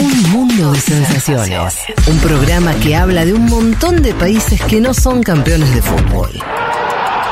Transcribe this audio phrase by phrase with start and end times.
[0.00, 1.78] Un mundo de sensaciones.
[2.06, 6.30] Un programa que habla de un montón de países que no son campeones de fútbol.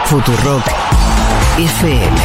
[0.06, 0.64] Futurock
[1.58, 2.16] FM.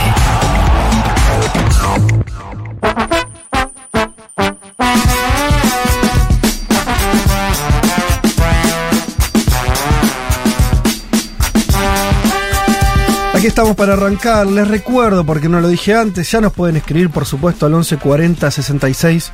[13.55, 14.47] Estamos para arrancar.
[14.47, 18.51] Les recuerdo, porque no lo dije antes, ya nos pueden escribir, por supuesto, al 1140
[18.51, 19.31] 66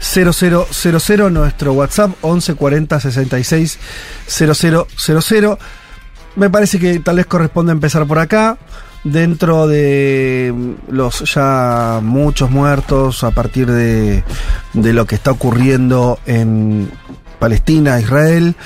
[0.00, 3.78] 0000, nuestro WhatsApp 1140 66
[4.26, 5.56] 0000.
[6.34, 8.58] Me parece que tal vez corresponde empezar por acá.
[9.04, 10.52] Dentro de
[10.88, 14.24] los ya muchos muertos a partir de,
[14.72, 16.90] de lo que está ocurriendo en
[17.38, 18.56] Palestina, Israel.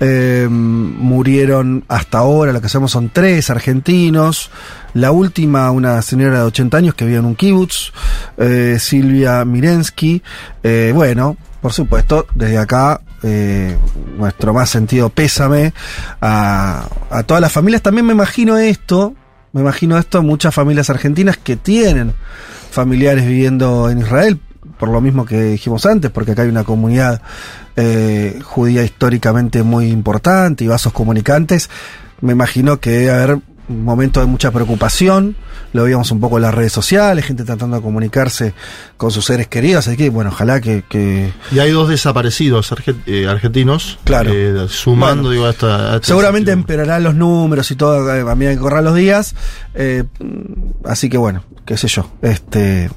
[0.00, 4.50] Eh, murieron hasta ahora, lo que sabemos son tres argentinos.
[4.94, 7.92] La última, una señora de 80 años que vivía en un kibutz,
[8.38, 10.22] eh, Silvia Mirensky.
[10.62, 13.76] Eh, bueno, por supuesto, desde acá eh,
[14.16, 15.74] nuestro más sentido pésame
[16.20, 17.82] a, a todas las familias.
[17.82, 19.14] También me imagino esto,
[19.52, 22.14] me imagino esto, muchas familias argentinas que tienen
[22.70, 24.40] familiares viviendo en Israel,
[24.80, 27.22] por lo mismo que dijimos antes, porque acá hay una comunidad
[27.76, 31.70] eh, judía históricamente muy importante y vasos comunicantes.
[32.22, 35.36] Me imagino que debe haber un momento de mucha preocupación,
[35.72, 38.52] lo veíamos un poco en las redes sociales, gente tratando de comunicarse
[38.96, 40.82] con sus seres queridos, así que bueno, ojalá que...
[40.88, 41.32] que...
[41.52, 44.32] Y hay dos desaparecidos arge- eh, argentinos, Claro.
[44.34, 45.92] eh, sumando Bueno, digo, a esta...
[45.92, 49.36] a esta Seguramente empeorarán los números y todo eh, a medida que corran los días.
[49.74, 50.02] eh,
[50.84, 52.10] así que bueno, qué sé yo.
[52.22, 52.90] Este,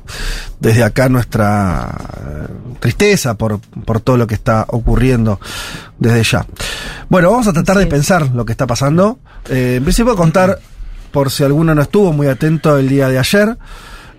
[0.64, 2.48] desde acá nuestra eh,
[2.80, 5.40] tristeza por, por todo lo que está ocurriendo
[6.00, 6.46] desde ya.
[7.10, 9.20] Bueno, vamos a tratar de pensar lo que está pasando.
[9.50, 10.60] Eh, en principio contar,
[11.12, 13.58] por si alguno no estuvo muy atento el día de ayer.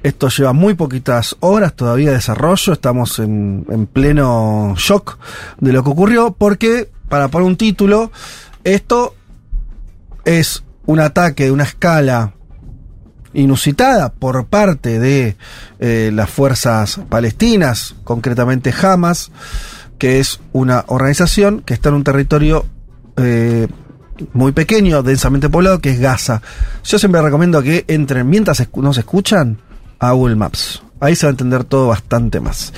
[0.03, 5.19] Esto lleva muy poquitas horas todavía de desarrollo, estamos en, en pleno shock
[5.61, 8.13] de lo que ocurrió, porque, para poner un título,
[8.65, 9.15] esto
[10.27, 12.35] es un ataque de una escala
[13.35, 15.37] inusitada por parte de
[15.79, 19.31] eh, las fuerzas palestinas, concretamente Hamas,
[19.99, 22.65] que es una organización que está en un territorio
[23.17, 23.69] eh,
[24.33, 26.41] muy pequeño, densamente poblado, que es Gaza.
[26.85, 29.59] Yo siempre recomiendo que entren, mientras nos escuchan,
[29.99, 30.83] a Google Maps.
[31.01, 32.73] Ahí se va a entender todo bastante más.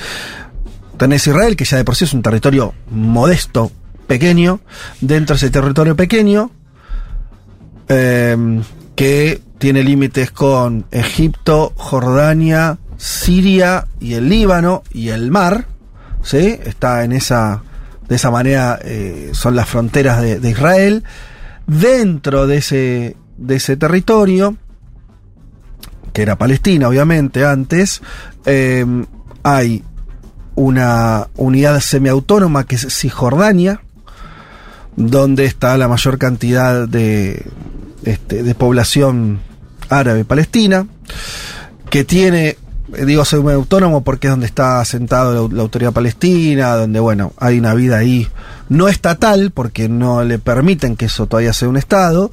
[0.96, 3.70] Tenés Israel, que ya de por sí es un territorio modesto,
[4.06, 4.60] pequeño.
[5.00, 6.50] Dentro de ese territorio pequeño,
[7.88, 8.62] eh,
[8.96, 15.66] que tiene límites con Egipto, Jordania, Siria y el Líbano y el mar.
[16.22, 16.58] ¿sí?
[16.64, 17.62] Está en esa.
[18.08, 21.02] De esa manera eh, son las fronteras de, Israel.
[21.66, 24.56] Dentro de ese, de ese territorio,
[26.12, 28.00] que era Palestina, obviamente, antes,
[28.44, 28.86] eh,
[29.42, 29.82] hay
[30.54, 33.80] una unidad semiautónoma que es Cisjordania,
[34.94, 37.44] donde está la mayor cantidad de,
[38.06, 39.40] este, de población
[39.88, 40.86] árabe palestina,
[41.90, 42.56] que tiene,
[42.94, 47.58] eh, digo semiautónomo porque es donde está asentado la, la autoridad palestina, donde, bueno, hay
[47.58, 48.28] una vida ahí
[48.68, 52.32] no estatal, porque no le permiten que eso todavía sea un Estado,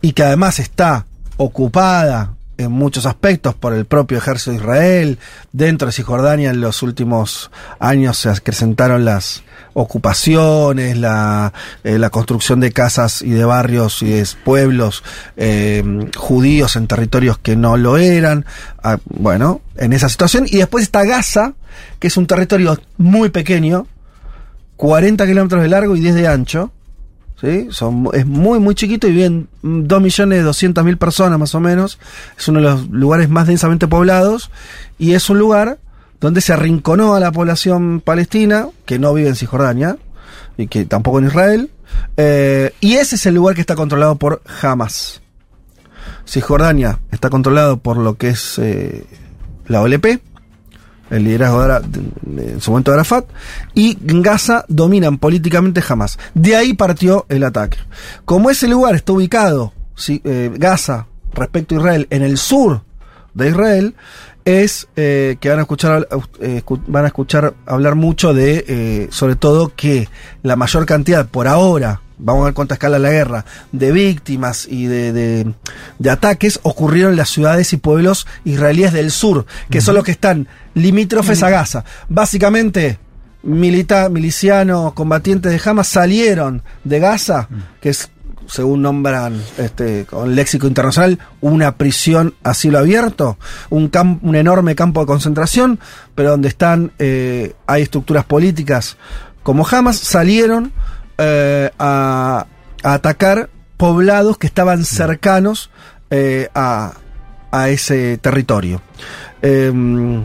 [0.00, 1.06] y que además está
[1.36, 5.18] ocupada en muchos aspectos por el propio ejército de Israel.
[5.52, 9.42] Dentro de Cisjordania en los últimos años se acrecentaron las
[9.74, 11.52] ocupaciones, la,
[11.84, 15.02] eh, la construcción de casas y de barrios y de pueblos
[15.36, 15.82] eh,
[16.16, 18.44] judíos en territorios que no lo eran.
[18.82, 20.46] Ah, bueno, en esa situación.
[20.48, 21.54] Y después está Gaza,
[21.98, 23.86] que es un territorio muy pequeño,
[24.76, 26.72] 40 kilómetros de largo y 10 de ancho.
[27.42, 31.98] Es muy, muy chiquito y viven 2.200.000 personas más o menos.
[32.38, 34.50] Es uno de los lugares más densamente poblados
[34.98, 35.78] y es un lugar
[36.20, 39.96] donde se arrinconó a la población palestina, que no vive en Cisjordania
[40.56, 41.70] y que tampoco en Israel.
[42.16, 45.20] eh, y ese es el lugar que está controlado por Hamas.
[46.26, 49.04] Cisjordania está controlado por lo que es eh,
[49.66, 50.20] la OLP,
[51.12, 53.26] el liderazgo de, en su momento de Arafat,
[53.74, 56.18] y Gaza dominan políticamente Hamas.
[56.34, 57.78] De ahí partió el ataque.
[58.24, 59.72] Como ese lugar está ubicado,
[60.08, 62.82] eh, Gaza, respecto a Israel, en el sur
[63.34, 63.94] de Israel,
[64.44, 66.08] es eh, que van a escuchar
[66.40, 70.08] eh, van a escuchar hablar mucho de eh, sobre todo que
[70.42, 74.86] la mayor cantidad por ahora vamos a ver cuánta escala la guerra de víctimas y
[74.86, 75.54] de, de-
[76.00, 80.10] de ataques ocurrieron en las ciudades y pueblos israelíes del sur que son los que
[80.10, 81.84] están limítrofes a Gaza.
[82.08, 82.98] Básicamente
[83.42, 87.48] milita, milicianos combatientes de Hamas salieron de Gaza
[87.80, 88.10] que es
[88.46, 93.38] según nombran este, con léxico internacional, una prisión a cielo abierto,
[93.70, 93.90] un,
[94.22, 95.78] un enorme campo de concentración,
[96.14, 98.96] pero donde están, eh, hay estructuras políticas
[99.42, 100.72] como Hamas, salieron
[101.18, 102.46] eh, a,
[102.82, 105.70] a atacar poblados que estaban cercanos
[106.10, 106.94] eh, a,
[107.50, 108.80] a ese territorio.
[109.40, 110.24] Em,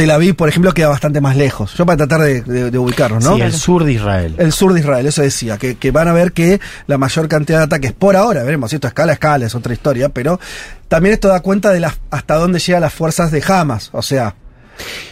[0.00, 1.74] Tel Aviv, por ejemplo, queda bastante más lejos.
[1.74, 3.34] Yo para tratar de, de- de ubicarnos, ¿no?
[3.36, 4.34] Sí, el sur de Israel.
[4.38, 7.58] El sur de Israel, eso decía, que, que van a ver que la mayor cantidad
[7.58, 10.40] de ataques por ahora, veremos si esto escala a escala, es otra historia, pero
[10.88, 14.34] también esto da cuenta de las, hasta dónde llegan las fuerzas de Hamas, o sea,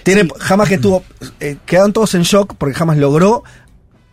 [0.04, 1.04] tiene Hamas que tuvo,
[1.40, 3.44] eh, quedaron todos en shock porque Hamas logró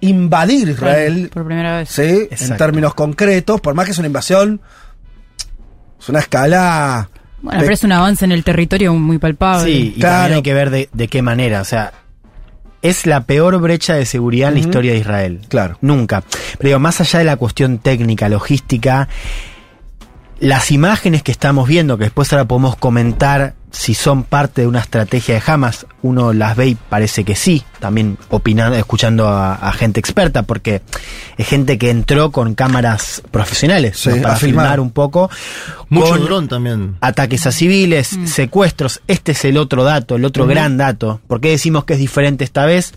[0.01, 1.89] invadir Israel, Por primera vez.
[1.89, 2.27] ¿sí?
[2.31, 4.59] en términos concretos, por más que es una invasión,
[6.01, 7.09] es una escala...
[7.45, 9.65] Bueno, de- pero es un avance en el territorio muy palpable.
[9.71, 10.15] Sí, y Claro.
[10.15, 11.61] también hay que ver de, de qué manera.
[11.61, 11.93] O sea,
[12.81, 15.41] es la peor brecha de seguridad en la historia de Israel.
[15.47, 15.77] Claro.
[15.81, 16.23] Nunca.
[16.57, 19.07] Pero digo, más allá de la cuestión técnica, logística,
[20.39, 24.79] las imágenes que estamos viendo, que después ahora podemos comentar si son parte de una
[24.79, 29.73] estrategia de Hamas, uno las ve y parece que sí, también opinando, escuchando a, a
[29.73, 30.81] gente experta, porque
[31.37, 34.21] es gente que entró con cámaras profesionales Sí, ¿no?
[34.21, 34.63] para filmar.
[34.65, 35.29] filmar un poco.
[35.89, 36.95] Mucho con- dron también.
[37.01, 39.01] ataques a civiles, secuestros.
[39.07, 41.19] Este es el otro dato, el otro gran dato.
[41.27, 42.93] ¿Por qué decimos que es diferente esta vez?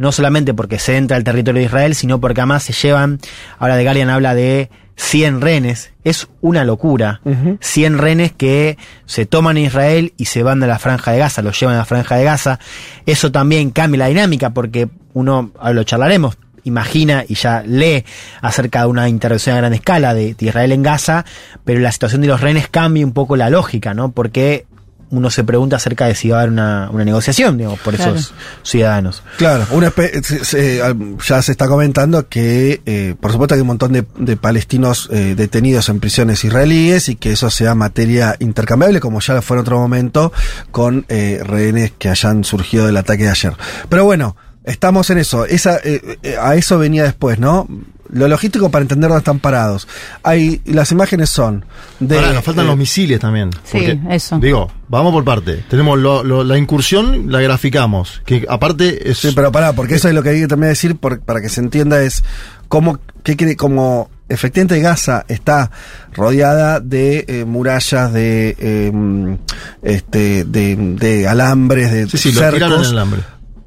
[0.00, 3.18] No solamente porque se entra al territorio de Israel, sino porque además se llevan,
[3.58, 5.92] ahora The Guardian habla de 100 rehenes.
[6.04, 7.20] Es una locura.
[7.22, 7.58] Ujú.
[7.60, 11.42] 100 rehenes que se toman en Israel y se van a la franja de Gaza,
[11.42, 12.58] los llevan a la franja de Gaza.
[13.04, 18.04] Eso también cambia la dinámica porque uno, ahora lo charlaremos, imagina y ya lee
[18.40, 21.26] acerca de una intervención a gran escala de, de Israel en Gaza,
[21.64, 24.12] pero la situación de los rehenes cambia un poco la lógica, ¿no?
[24.12, 24.64] Porque
[25.10, 28.14] uno se pregunta acerca de si va a haber una, una negociación, digamos, por Claro.
[28.14, 29.22] esos ciudadanos.
[29.38, 30.80] Claro, una espe- se- se-
[31.26, 35.34] ya se está comentando que, eh, por supuesto, hay un montón de, de palestinos eh,
[35.36, 39.78] detenidos en prisiones israelíes y que eso sea materia intercambiable, como ya fue en otro
[39.78, 40.32] momento,
[40.70, 43.54] con eh, rehenes que hayan surgido del ataque de ayer.
[43.88, 45.44] Pero bueno, estamos en eso.
[45.46, 47.66] Esa, eh, eh, a eso venía después, ¿no?
[48.12, 49.86] Lo logístico para entender dónde están parados.
[50.22, 51.64] Hay, las imágenes son
[52.00, 52.16] de.
[52.16, 53.50] Pará, nos faltan eh, los misiles también.
[53.64, 54.38] Sí, eso.
[54.38, 55.64] Digo, vamos por parte.
[55.68, 58.20] Tenemos lo- lo- la incursión, la graficamos.
[58.26, 59.18] Que aparte es.
[59.18, 61.48] Sí, pero pará, porque eso es lo que hay que también decir por- para que
[61.48, 62.24] se entienda es
[62.68, 65.70] cómo, qué quiere, como efectivamente Gaza está
[66.14, 69.36] rodeada de eh, murallas, de eh,
[69.82, 72.54] este, de, de alambres, de sí, sí, lo cercos.
[72.58, 73.20] tiraron en el hambre.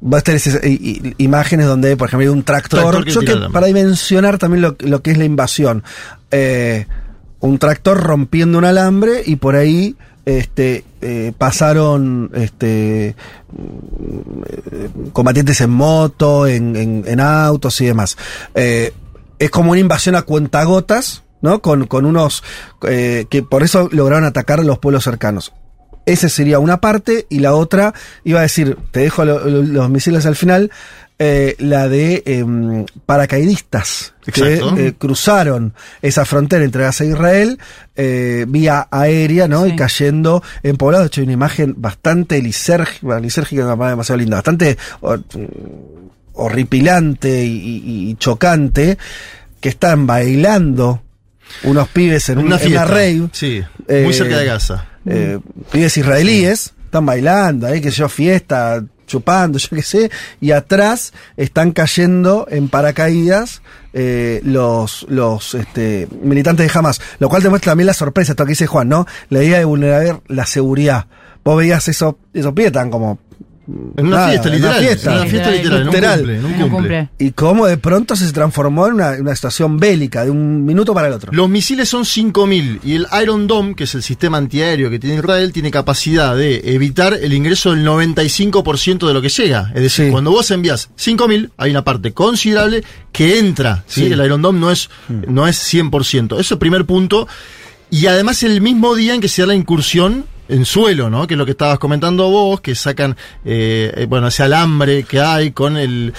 [0.06, 0.60] Va a estar esas,
[1.18, 3.04] imágenes donde, por ejemplo, hay un tractor.
[3.14, 5.82] Yo que para dimensionar también lo, lo que es la invasión.
[6.30, 6.86] Eh,
[7.40, 9.96] un tractor rompiendo un alambre y por ahí
[10.26, 18.16] este eh, pasaron este eh, combatientes en moto, en, en- en autos y demás.
[18.54, 18.92] Eh,
[19.38, 21.60] es como una invasión a cuentagotas, ¿no?
[21.60, 22.42] Con, con unos
[22.88, 25.52] eh, que por eso lograron atacar a los pueblos cercanos.
[26.06, 29.90] Esa sería una parte y la otra, iba a decir, te dejo lo- lo- los
[29.90, 30.70] misiles al final,
[31.18, 34.74] eh, la de em, paracaidistas Exacto.
[34.74, 35.72] que eh, cruzaron
[36.02, 37.58] esa frontera entre Gaza e Israel
[37.96, 39.64] eh, vía aérea, ¿no?
[39.64, 39.70] Sí.
[39.72, 41.04] Y cayendo en poblados.
[41.04, 45.22] De hecho, hay una imagen bastante lisérgica, lisérgica es una palabra demasiado linda, bastante hor-
[46.32, 48.98] horripilante y, y- y chocante,
[49.60, 51.02] que están bailando
[51.62, 52.84] unos pibes en, un- una en fiesta.
[52.84, 53.28] una rave.
[53.32, 54.86] Sí, Eh, muy cerca de Gaza.
[55.06, 55.38] Eh,
[55.70, 60.10] pibes israelíes, están bailando, ahí, que yo, fiesta, chupando, yo qué sé,
[60.40, 67.42] y atrás están cayendo en paracaídas eh, los, los este, militantes de Hamas, lo cual
[67.42, 69.06] demuestra también la sorpresa, esto que dice Juan, ¿no?
[69.28, 71.06] La idea de vulnerar la seguridad.
[71.44, 73.18] Vos veías eso, esos pibes tan como...
[73.66, 74.82] En una nada, fiesta, una literal.
[74.84, 75.10] fiesta.
[75.12, 76.18] En una fiesta literal, en un literal.
[76.18, 76.36] cumple.
[76.36, 76.78] En un En un cumple.
[77.08, 77.26] cumple.
[77.26, 81.08] Y cómo de pronto se transformó en una, una situación bélica, de un minuto para
[81.08, 81.32] el otro.
[81.32, 85.16] Los misiles son 5.000 y el Iron Dome, que es el sistema antiaéreo que tiene
[85.16, 89.70] Israel, tiene capacidad de evitar el ingreso del 95% de lo que llega.
[89.74, 90.10] Es decir, Sí.
[90.10, 93.84] cuando vos envías 5.000, hay una parte considerable que entra.
[93.86, 94.06] ¿sí?
[94.06, 94.12] Sí.
[94.12, 96.32] El Iron Dome no es, no es 100%.
[96.34, 97.26] Eso es el primer punto.
[97.90, 101.26] Y además el mismo día en que se da la incursión en suelo, ¿no?
[101.26, 105.20] Que es lo que estabas comentando vos, que sacan, eh, eh, bueno, ese alambre que
[105.20, 106.12] hay con el...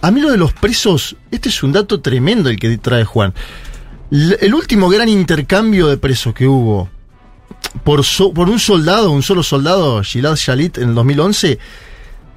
[0.00, 3.32] A mí lo de los presos, este es un dato tremendo el que trae Juan.
[4.10, 6.90] El último gran intercambio de presos que hubo
[7.84, 11.58] por, so- por un soldado, un solo soldado, Gilad Shalit, en el 2011,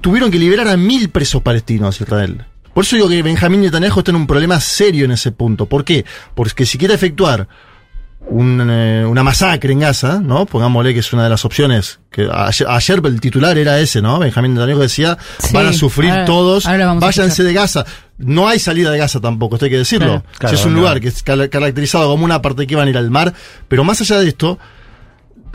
[0.00, 2.44] tuvieron que liberar a mil presos palestinos Israel.
[2.72, 5.66] Por eso digo que Benjamín Netanyahu está en un problema serio en ese punto.
[5.66, 6.04] ¿Por qué?
[6.34, 7.48] Porque si quiere efectuar
[8.28, 10.46] un, eh, una masacre en Gaza, ¿no?
[10.46, 12.00] Pongámosle que es una de las opciones.
[12.10, 14.18] que Ayer, ayer el titular era ese, ¿no?
[14.18, 17.84] Benjamín Netanyahu decía, Sí, van a sufrir ahora- todos, ahora váyanse de Gaza.
[18.18, 20.06] No hay salida de Gaza tampoco, esto hay que decirlo.
[20.06, 20.22] Claro.
[20.32, 20.78] Si Claro, es un no.
[20.80, 23.32] lugar que es caracterizado como una parte que iban a ir al mar,
[23.68, 24.58] pero más allá de esto,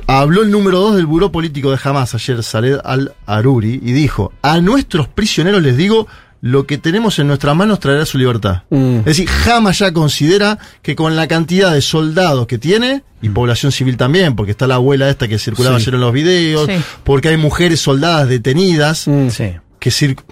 [0.07, 4.59] habló el número dos del buró político de Hamas ayer, Saled al-Aruri, y dijo, a
[4.61, 6.07] nuestros prisioneros les digo,
[6.41, 8.63] lo que tenemos en nuestras manos traerá su libertad.
[8.71, 8.99] Mm.
[8.99, 13.71] Es decir, Hamas ya considera que con la cantidad de soldados que tiene, y población
[13.71, 15.83] civil también, porque está la abuela esta que circulaba Sí.
[15.83, 16.73] ayer en los videos, Sí.
[17.03, 19.29] porque hay mujeres soldadas detenidas, Mm.
[19.29, 19.51] Sí.
[19.79, 19.89] que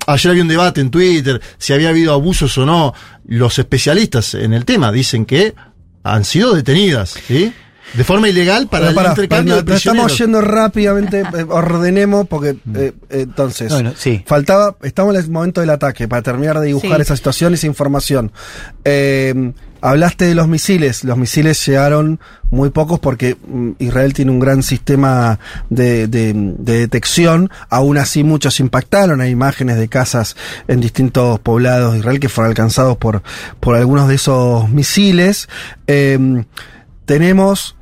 [0.08, 2.94] ayer había un debate en Twitter si había habido abusos o no.
[3.28, 5.54] Los especialistas en el tema dicen que
[6.04, 7.54] han sido detenidas, ¿sí?
[7.94, 12.28] De forma ilegal para Pero el intercambio pero de nos estamos yendo rápidamente, eh, ordenemos,
[12.28, 14.24] porque eh, entonces, Bueno, sí.
[14.26, 17.02] faltaba, estamos en el momento del ataque, para terminar de dibujar Sí.
[17.02, 18.32] esa situación, esa información.
[18.86, 22.20] Eh, hablaste de los misiles, los misiles llegaron
[22.52, 28.24] muy pocos porque mm, Israel tiene un gran sistema de, de- de detección, aún así
[28.24, 30.36] muchos impactaron, hay imágenes de casas
[30.68, 33.24] en distintos poblados de Israel que fueron alcanzados por,
[33.62, 35.48] por algunos de esos misiles.
[35.88, 36.44] Eh,
[37.06, 37.76] tenemos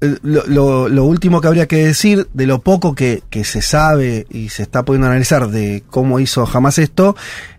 [0.00, 4.26] lo, lo- lo último que habría que decir de lo poco que, que se sabe
[4.30, 7.16] y se está pudiendo analizar de cómo hizo jamás esto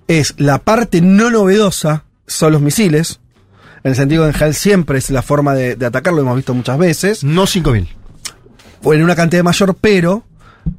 [0.08, 3.19] es la parte no novedosa son los misiles
[3.84, 6.36] en el sentido que en general siempre es la forma de, de atacar lo hemos
[6.38, 7.88] visto muchas veces No 5.000.
[8.84, 10.24] o en una cantidad mayor pero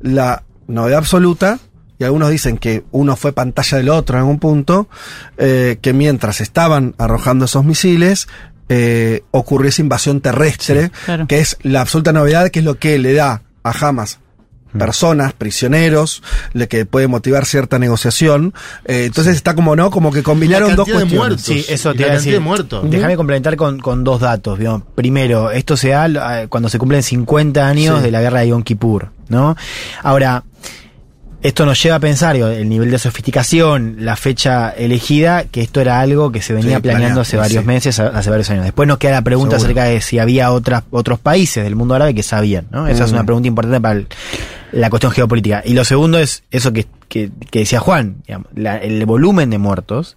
[0.00, 1.58] la novedad absoluta
[1.98, 4.88] y algunos dicen que uno fue pantalla del otro en algún punto,
[5.36, 8.26] eh, que mientras estaban arrojando esos misiles,
[8.70, 11.26] eh, ocurrió esa invasión terrestre, claro.
[11.26, 14.18] que es la absoluta novedad, que es lo que le da a Hamas
[14.78, 16.22] personas, prisioneros,
[16.52, 18.54] le que puede motivar cierta negociación.
[18.84, 19.90] Eh, entonces está como, ¿no?
[19.90, 21.18] Como que combinaron La dos de cuestiones.
[21.18, 21.44] muertos.
[21.44, 22.32] Sí, eso te la iba a cantidad decir.
[22.34, 22.88] de muertos.
[22.88, 24.56] Déjame complementar con, con dos datos.
[24.56, 24.86] ¿vio?
[24.94, 28.04] Primero, esto se da eh, cuando se cumplen 50 años Sí.
[28.04, 29.56] de la guerra de Yom Kippur, ¿no?
[30.04, 30.44] Ahora,
[31.42, 35.80] esto nos lleva a pensar digo, el nivel de sofisticación, la fecha elegida, que esto
[35.80, 37.66] era algo que se venía Sí, planeando hace varios sí.
[37.66, 38.64] meses, hace varios años.
[38.64, 39.66] Después nos queda la pregunta Seguro.
[39.80, 42.86] acerca de si había otras, otros países del mundo árabe que sabían, ¿no?
[42.88, 43.14] Esa es Mm.
[43.14, 44.06] una pregunta importante para el-
[44.72, 45.62] la cuestión geopolítica.
[45.64, 49.58] Y lo segundo es eso que, que- que decía Juan, digamos, la- el volumen de
[49.58, 50.16] muertos,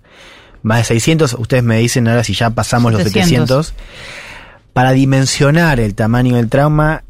[0.62, 3.68] más de 600, ustedes me dicen ahora si ya pasamos los 700.
[3.68, 3.74] 700,
[4.74, 7.04] para dimensionar el tamaño del trauma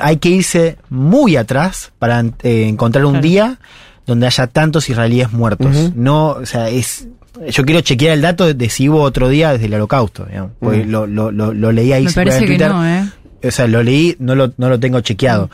[0.00, 3.22] hay que irse muy atrás para eh, encontrar un Claro.
[3.26, 3.58] día
[4.06, 5.92] donde haya tantos israelíes muertos.
[5.94, 7.08] No, o sea, es
[7.48, 10.90] yo quiero chequear el dato de si hubo otro día desde el holocausto, digamos, Mm.
[10.90, 12.70] lo, lo, lo, lo leí ahí Me parece en que Twitter.
[12.70, 13.08] no, ¿eh?
[13.42, 15.48] O sea, lo leí, no lo, no lo tengo chequeado.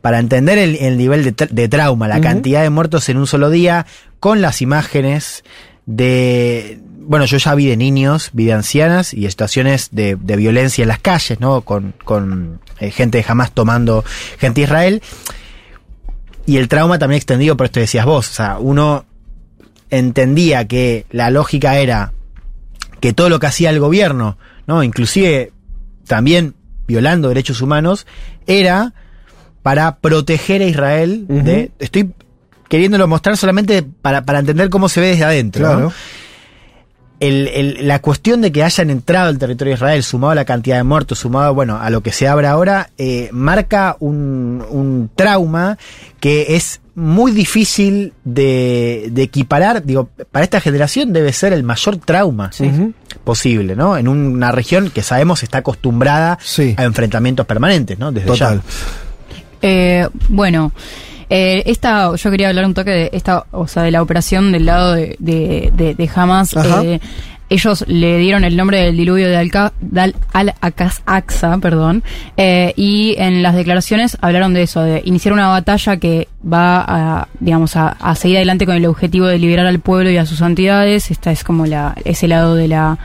[0.00, 3.26] Para entender el, el nivel de, tra- de trauma, la cantidad de muertos en un
[3.26, 3.86] solo día,
[4.20, 5.42] con las imágenes
[5.86, 6.80] de...
[7.08, 10.88] Bueno, yo ya vi de niños, vi de ancianas y situaciones de, de violencia en
[10.88, 11.62] las calles, ¿no?
[11.62, 14.04] Con, con eh, gente jamás tomando
[14.38, 15.02] gente de Israel.
[16.44, 18.28] Y el trauma también extendido por esto decías vos.
[18.28, 19.06] O sea, uno
[19.88, 22.12] entendía que la lógica era
[23.00, 24.36] que todo lo que hacía el gobierno,
[24.66, 24.82] ¿no?
[24.82, 25.52] Inclusive
[26.06, 28.06] también violando derechos humanos,
[28.46, 28.92] era
[29.62, 31.70] para proteger a Israel de.
[31.78, 32.12] Estoy
[32.68, 35.80] queriéndolo mostrar solamente para, para entender cómo se ve desde adentro.
[35.80, 35.92] ¿no?
[37.20, 40.44] El- el- la cuestión de que hayan entrado al territorio de Israel, sumado a la
[40.44, 45.10] cantidad de muertos, sumado bueno, a lo que se abre ahora, eh, marca un, un
[45.16, 45.78] trauma
[46.20, 49.84] que es muy difícil de, de equiparar.
[49.84, 52.50] Digo, para esta generación debe ser el mayor trauma
[53.24, 53.96] posible, ¿no?
[53.96, 56.74] En una región que sabemos está acostumbrada Sí.
[56.76, 58.10] a enfrentamientos permanentes, ¿no?
[58.12, 58.62] Desde Total.
[58.62, 58.62] ya.
[59.62, 60.72] Eh, bueno,
[61.30, 64.66] eh, esta, yo quería hablar un toque de esta, o sea, de la operación del
[64.66, 66.54] lado de, de, de, de Hamas.
[66.84, 67.00] Eh,
[67.50, 72.02] ellos le dieron el nombre del diluvio de Alca- Dal- Al-Aqsa, perdón,
[72.36, 77.28] eh, y en las declaraciones hablaron de eso, de iniciar una batalla que va a,
[77.40, 80.40] digamos, a, a seguir adelante con el objetivo de liberar al pueblo y a sus
[80.42, 81.10] entidades.
[81.10, 82.98] Esta es como la, ese lado de la,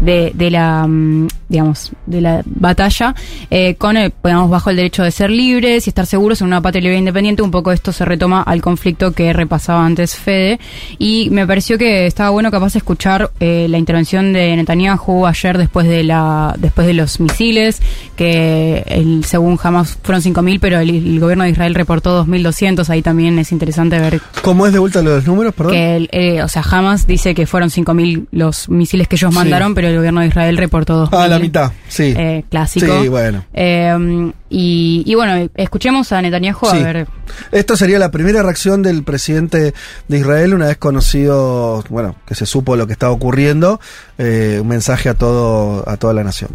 [0.00, 3.14] de, de la, mm, digamos, de la batalla,
[3.50, 6.60] eh, con, el, digamos, bajo el derecho de ser libres y estar seguros en una
[6.60, 7.42] patria libre e independiente.
[7.42, 10.58] Un poco esto se retoma al conflicto que repasaba antes Fede.
[10.98, 15.58] Y me pareció que estaba bueno capaz de escuchar eh, la intervención de Netanyahu ayer
[15.58, 17.80] después de la, después de los misiles,
[18.16, 22.88] que el, según jamás fueron 5.000, pero el, el gobierno de Israel reportó 2.200.
[22.88, 25.72] Ahí también es interesante ver ¿Cómo es de vuelta los números, perdón?
[25.74, 29.38] que, el, eh, o sea, Hamas dice que fueron 5.000 los misiles que ellos Sí.
[29.38, 31.09] mandaron, pero el gobierno de Israel reportó 2.000.
[31.11, 32.13] Ah, la mitad, sí.
[32.15, 33.01] Eh, clásico.
[33.01, 33.43] Sí, bueno.
[33.53, 36.77] Eh, y, y bueno, escuchemos a Netanyahu Sí.
[36.77, 37.07] a ver.
[37.51, 39.73] Esto sería la primera reacción del presidente
[40.07, 43.79] de Israel una vez conocido, bueno, que se supo lo que estaba ocurriendo,
[44.17, 46.51] eh, un mensaje a todo a toda la nación.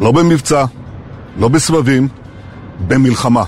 [0.00, 0.64] לא במבצע,
[1.38, 2.08] לא בסבבים,
[2.88, 3.44] במלחמה.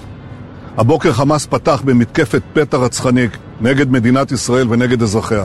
[0.79, 3.27] הבוקר חמאס פתח במתקפת פתע רצחני
[3.61, 5.45] נגד מדינת ישראל ונגד אזרחיה.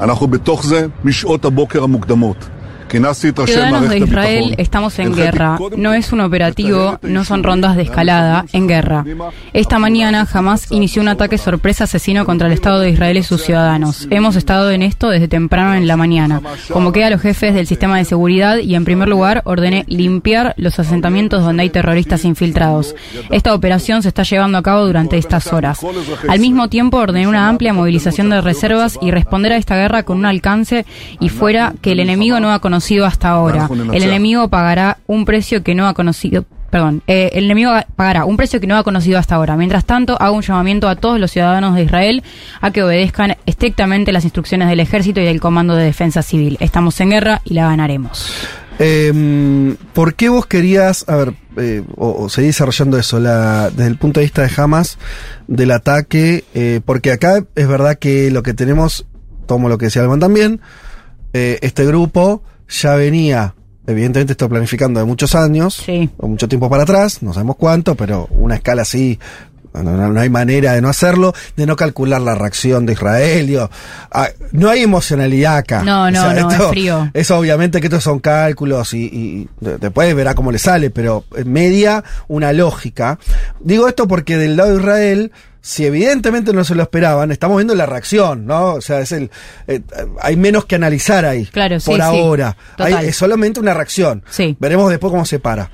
[0.00, 2.48] אנחנו בתוך זה משעות הבוקר המוקדמות.
[2.92, 5.58] Ciudadanos de Israel estamos en guerra.
[5.78, 9.06] No es un operativo, no son rondas de escalada, en guerra.
[9.54, 13.44] Esta mañana jamás inició un ataque sorpresa asesino contra el Estado de Israel y sus
[13.44, 14.08] ciudadanos.
[14.10, 16.42] Hemos estado en esto desde temprano en la mañana.
[16.70, 20.78] Convoqué a los jefes del sistema de seguridad y en primer lugar ordené limpiar los
[20.78, 22.94] asentamientos donde hay terroristas infiltrados.
[23.30, 25.80] Esta operación se está llevando a cabo durante estas horas.
[26.28, 30.18] Al mismo tiempo ordené una amplia movilización de reservas y responder a esta guerra con
[30.18, 30.84] un alcance
[31.20, 33.68] y fuera que el enemigo no ha conocido hasta ahora.
[33.92, 36.44] El enemigo pagará un precio que no ha conocido.
[36.70, 39.56] Perdón, eh, el enemigo pagará un precio que no ha conocido hasta ahora.
[39.56, 42.22] Mientras tanto, hago un llamamiento a todos los ciudadanos de Israel
[42.62, 46.56] a que obedezcan estrictamente las instrucciones del ejército y del Comando de Defensa Civil.
[46.60, 48.32] Estamos en guerra y la ganaremos.
[48.78, 53.88] Eh, ¿Por qué vos querías, a ver, eh, o, o seguir desarrollando eso, la, desde
[53.88, 54.98] el punto de vista de Hamas,
[55.46, 56.44] del ataque?
[56.54, 59.06] eh, porque acá es verdad que lo que tenemos,
[59.46, 60.60] tomo lo que decía Alman también,
[61.34, 62.42] este grupo
[62.80, 63.54] ya venía,
[63.86, 66.08] evidentemente esto planificando de muchos años, Sí.
[66.18, 69.18] o mucho tiempo para atrás, no sabemos cuánto, pero una escala así,
[69.74, 73.46] no, no- no hay manera de no hacerlo, de no calcular la reacción de Israel.
[73.46, 73.70] digo,
[74.10, 75.82] ah, no hay emocionalidad acá.
[75.82, 77.10] No, no, no, es frío.
[77.14, 81.24] Eso obviamente que estos son cálculos y, y de- después verá cómo le sale, pero
[81.46, 83.18] media una lógica.
[83.60, 87.74] Digo esto porque del lado de Israel, si evidentemente no se lo esperaban, estamos viendo
[87.74, 88.74] la reacción, ¿no?
[88.74, 89.30] O sea, es el
[89.68, 89.80] eh,
[90.20, 91.46] hay menos que analizar ahí.
[91.46, 92.02] Claro, sí, por sí.
[92.02, 92.56] ahora.
[92.78, 94.24] Hay- es solamente una reacción.
[94.28, 94.56] Sí.
[94.58, 95.70] Veremos después cómo se para.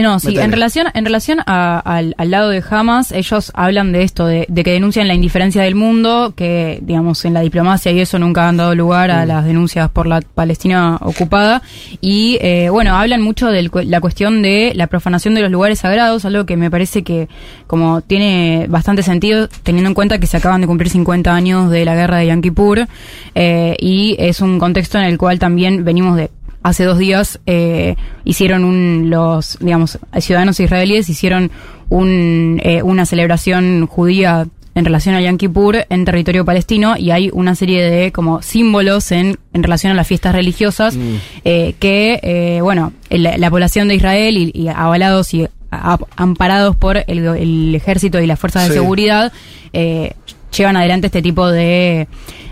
[0.00, 4.02] No, sí, en relación, en relación a- al, al lado de Hamas, ellos hablan de
[4.04, 8.00] esto, de, de que denuncian la indiferencia del mundo, que, digamos, en la diplomacia y
[8.00, 9.12] eso nunca han dado lugar Mm.
[9.12, 11.62] a las denuncias por la Palestina ocupada.
[12.00, 16.24] Y, eh, bueno, hablan mucho de la cuestión de la profanación de los lugares sagrados,
[16.24, 17.28] algo que me parece que,
[17.66, 21.84] como tiene bastante sentido, teniendo en cuenta que se acaban de cumplir 50 años de
[21.84, 22.86] la guerra de Yom Kippur,
[23.34, 26.30] eh, y es un contexto en el cual también venimos de
[26.62, 31.50] hace dos días eh, hicieron un los digamos ciudadanos israelíes hicieron
[31.88, 37.28] un, eh, una celebración judía en relación a Yom Kippur en territorio palestino y hay
[37.32, 40.96] una serie de como símbolos en, en relación a las fiestas religiosas
[41.44, 46.74] eh, que eh, bueno el- la población de Israel y, y avalados y a- amparados
[46.76, 48.68] por el, el ejército y las fuerzas Sí.
[48.70, 49.32] de seguridad
[49.74, 50.14] eh,
[50.56, 52.08] llevan adelante este tipo de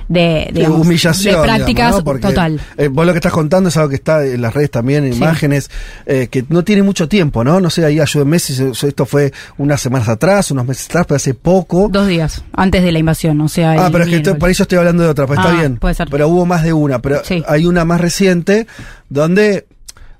[0.09, 1.37] de, digamos, humillación.
[1.37, 2.05] de prácticas digamos, ¿no?
[2.05, 4.73] Porque, total eh, vos lo que estás contando es algo que está en las redes
[4.73, 5.19] también, en Sí.
[5.19, 5.71] imágenes,
[6.05, 7.61] eh, que no tiene mucho tiempo, ¿no?
[7.61, 11.35] No sé, ahí ayúdenme si esto fue unas semanas atrás, unos meses atrás, pero hace
[11.35, 11.89] poco.
[11.93, 13.87] Dos días antes de la invasión, o sea.
[13.87, 15.77] Ah, pero es que estoy- por eso estoy hablando de otra, pues está Ah, bien.
[15.77, 16.09] puede ser.
[16.11, 17.45] Pero hubo más de una, pero Sí.
[17.47, 18.67] hay una más reciente
[19.09, 19.69] donde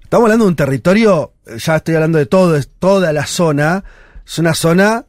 [0.05, 3.83] estamos hablando de un territorio, ya estoy hablando de todo, es toda la zona,
[4.25, 5.05] es una zona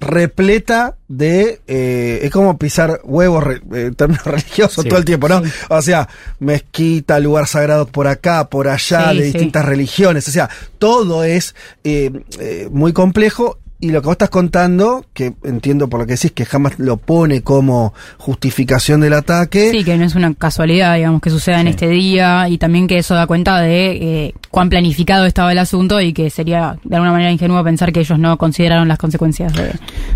[0.00, 4.88] repleta de eh, es como pisar huevos re- eh, en términos religiosos Sí.
[4.88, 5.42] todo el tiempo, ¿no?
[5.68, 6.08] O sea,
[6.38, 11.54] mezquita, lugar sagrado por acá, por allá, Sí, de distintas religiones, o sea, todo es
[11.84, 16.12] eh, eh, muy complejo y lo que vos estás contando, que entiendo por lo que
[16.14, 20.96] decís que jamás lo pone como justificación del ataque, Sí, que no es una casualidad,
[20.96, 23.90] digamos, que suceda en este día y también que eso da cuenta de
[24.26, 28.00] eh, cuán planificado estaba el asunto y que sería de alguna manera ingenuo pensar que
[28.00, 29.72] ellos no consideraron las consecuencias de,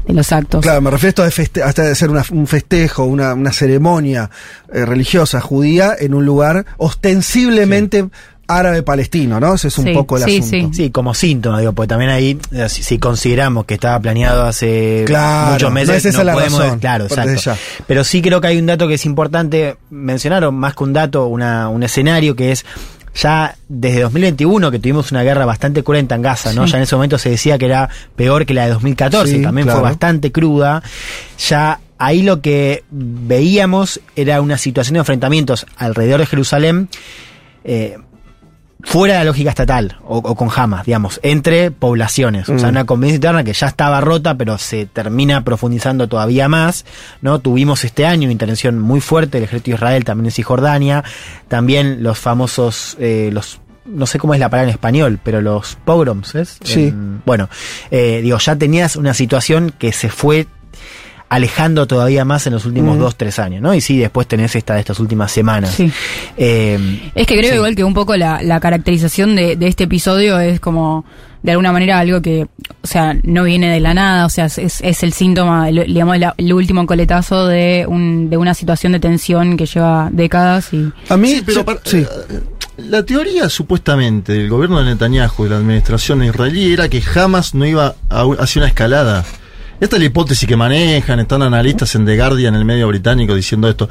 [0.07, 0.61] de los actos.
[0.63, 4.31] Claro, me refiero a esto de, hasta de ser una- un festejo, una, una ceremonia
[4.73, 8.09] eh, religiosa judía en un lugar ostensiblemente
[8.47, 9.55] árabe-palestino, ¿no?
[9.55, 10.69] Ese es un Sí, poco el sí, asunto.
[10.75, 10.85] sí.
[10.85, 15.05] Sí, como síntoma, digo, porque también ahí, eh, si, si consideramos que estaba planeado hace
[15.07, 17.41] Claro, muchos meses, no es esa la podemos, razón, claro, exacto.
[17.41, 17.57] ya.
[17.87, 20.93] Pero sí creo que hay un dato que es importante mencionar, o más que un
[20.93, 22.65] dato, una, un escenario que es
[23.17, 26.67] ya desde 2021 que tuvimos una guerra bastante cruenta en Gaza, ¿no?
[26.67, 26.73] Sí.
[26.73, 29.67] Ya en ese momento se decía que era peor que la de 2014, Sí, también
[29.67, 29.81] claro.
[29.81, 30.83] fue bastante cruda.
[31.49, 36.89] Ya ahí lo que veíamos era una situación de enfrentamientos alrededor de Jerusalén
[37.63, 37.97] eh,
[38.85, 42.49] fuera de la lógica estatal o, o con Hamas, digamos, entre poblaciones.
[42.49, 42.73] O sea, Mm.
[42.73, 46.85] una convivencia interna que ya estaba rota, pero se termina profundizando todavía más.
[47.23, 47.39] ¿no?
[47.41, 51.03] Tuvimos este año una intervención muy fuerte del ejército de Israel, también en Cisjordania.
[51.49, 55.77] También los famosos, eh, los no sé cómo es la palabra en español, pero los
[55.85, 56.59] pogroms, ¿es?
[56.65, 56.85] Sí.
[56.85, 57.51] En- bueno,
[57.91, 60.47] eh, digo, ya tenías una situación que se fue
[61.29, 63.01] alejando todavía más en los últimos Mm.
[63.01, 63.75] dos, tres años, ¿no?
[63.75, 65.71] Y sí, después tenés esta de estas últimas semanas.
[65.75, 65.91] Sí.
[66.37, 67.57] Eh, Es que creo Sí.
[67.57, 71.05] igual que un poco la, la caracterización de, de este episodio es como
[71.43, 72.47] de alguna manera algo que,
[72.83, 76.19] o sea, no viene de la nada, o sea, es, es el síntoma, el, digamos,
[76.19, 80.91] la- el último coletazo de, un, de una situación de tensión que lleva décadas y...
[81.11, 81.99] A mí, Sí, pero yo- sí.
[81.99, 82.41] eh,
[82.79, 87.67] La teoría supuestamente del gobierno de Netanyahu y la administración israelí era que jamás no
[87.67, 89.25] iba a, hacia una escalada.
[89.81, 93.35] Esta es la hipótesis que manejan, están analistas en The Guardian, en el medio británico,
[93.35, 93.89] diciendo esto.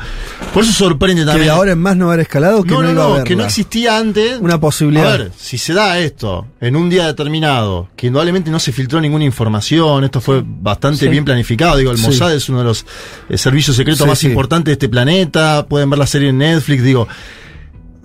[0.54, 1.46] Por eso sorprende Que también.
[1.48, 3.44] de ahora en más no haber escalado, que no, no, no, a no, que no
[3.44, 4.38] existía antes.
[4.40, 5.14] Una posibilidad.
[5.14, 9.02] A ver, si se da esto en un día determinado, que indudablemente no se filtró
[9.02, 11.08] ninguna información, esto fue bastante Sí.
[11.10, 11.78] bien planificado.
[11.78, 12.06] Digo, el Sí.
[12.08, 12.86] Mossad es uno de los
[13.30, 15.66] eh, servicios secretos Sí, más importantes de este planeta.
[15.68, 16.82] Pueden ver la serie en Netflix.
[16.82, 17.08] Digo,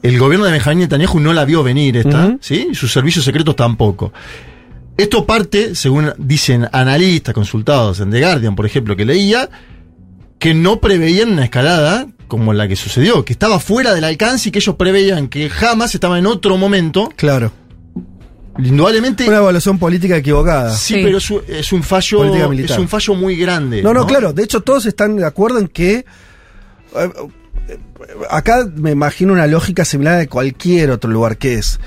[0.03, 2.37] el gobierno de Benjamín Netanyahu no la vio venir esta.
[2.41, 2.69] ¿sí?
[2.75, 4.13] Sus servicios secretos tampoco.
[4.99, 9.49] Esto parte, según dicen analistas consultados en The Guardian, por ejemplo, que leía,
[10.39, 14.53] que no preveían una escalada como la que sucedió, que estaba fuera del alcance y
[14.53, 17.11] que ellos preveían que jamás estaba en otro momento.
[17.17, 17.53] Claro.
[18.59, 19.27] Indudablemente.
[19.29, 20.75] Una evaluación política equivocada.
[20.75, 21.01] Sí, Sí.
[21.05, 22.25] pero es un, es un fallo.
[22.53, 23.83] Es un fallo muy grande.
[23.83, 24.33] No, no, claro.
[24.33, 25.93] De hecho, todos están de acuerdo en que.
[25.95, 26.05] eh,
[27.69, 27.79] eh,
[28.31, 31.79] acá me imagino una lógica similar de cualquier otro lugar, que es.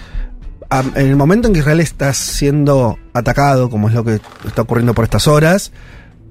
[0.71, 4.93] En el momento en que Israel está siendo atacado, como es lo que está ocurriendo
[4.93, 5.71] por estas horas,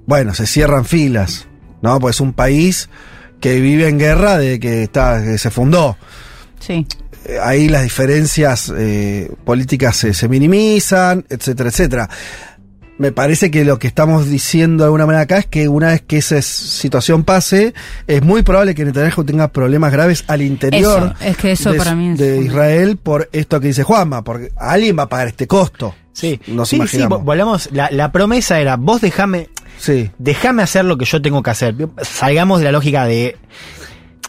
[0.07, 1.47] bueno, se cierran filas,
[1.83, 2.01] ¿no?
[2.01, 2.89] Pues es un país
[3.41, 5.97] que vive en guerra de que, está, que se fundó.
[6.59, 6.87] Sí.
[7.27, 12.11] Eh, ahí las diferencias eh, políticas se, se minimizan, etcétera, etcétera.
[13.01, 16.03] Me parece que lo que estamos diciendo de alguna manera acá es que una vez
[16.03, 17.73] que esa situación pase,
[18.07, 21.79] es muy probable que Netanyahu tenga problemas graves al interior Eso, es que eso de,
[21.79, 22.47] para mí es de fundamental.
[22.53, 25.95] Israel por esto que dice Juanma, porque alguien va a pagar este costo.
[26.13, 27.21] Sí, Nos sí, sí, imaginamos.
[27.21, 27.69] vo- volvamos.
[27.73, 31.75] La, la promesa era, vos dejame, Sí, déjame hacer lo que yo tengo que hacer.
[32.03, 33.39] Salgamos de la lógica de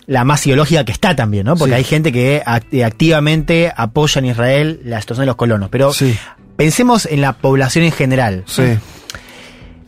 [0.07, 1.55] la más ideológica que está también, ¿no?
[1.57, 1.77] Porque Sí.
[1.77, 5.69] hay gente que act- activamente apoya en Israel la situación de los colonos.
[5.69, 6.17] Pero sí,
[6.61, 8.43] pensemos en la población en general.
[8.45, 8.77] sí.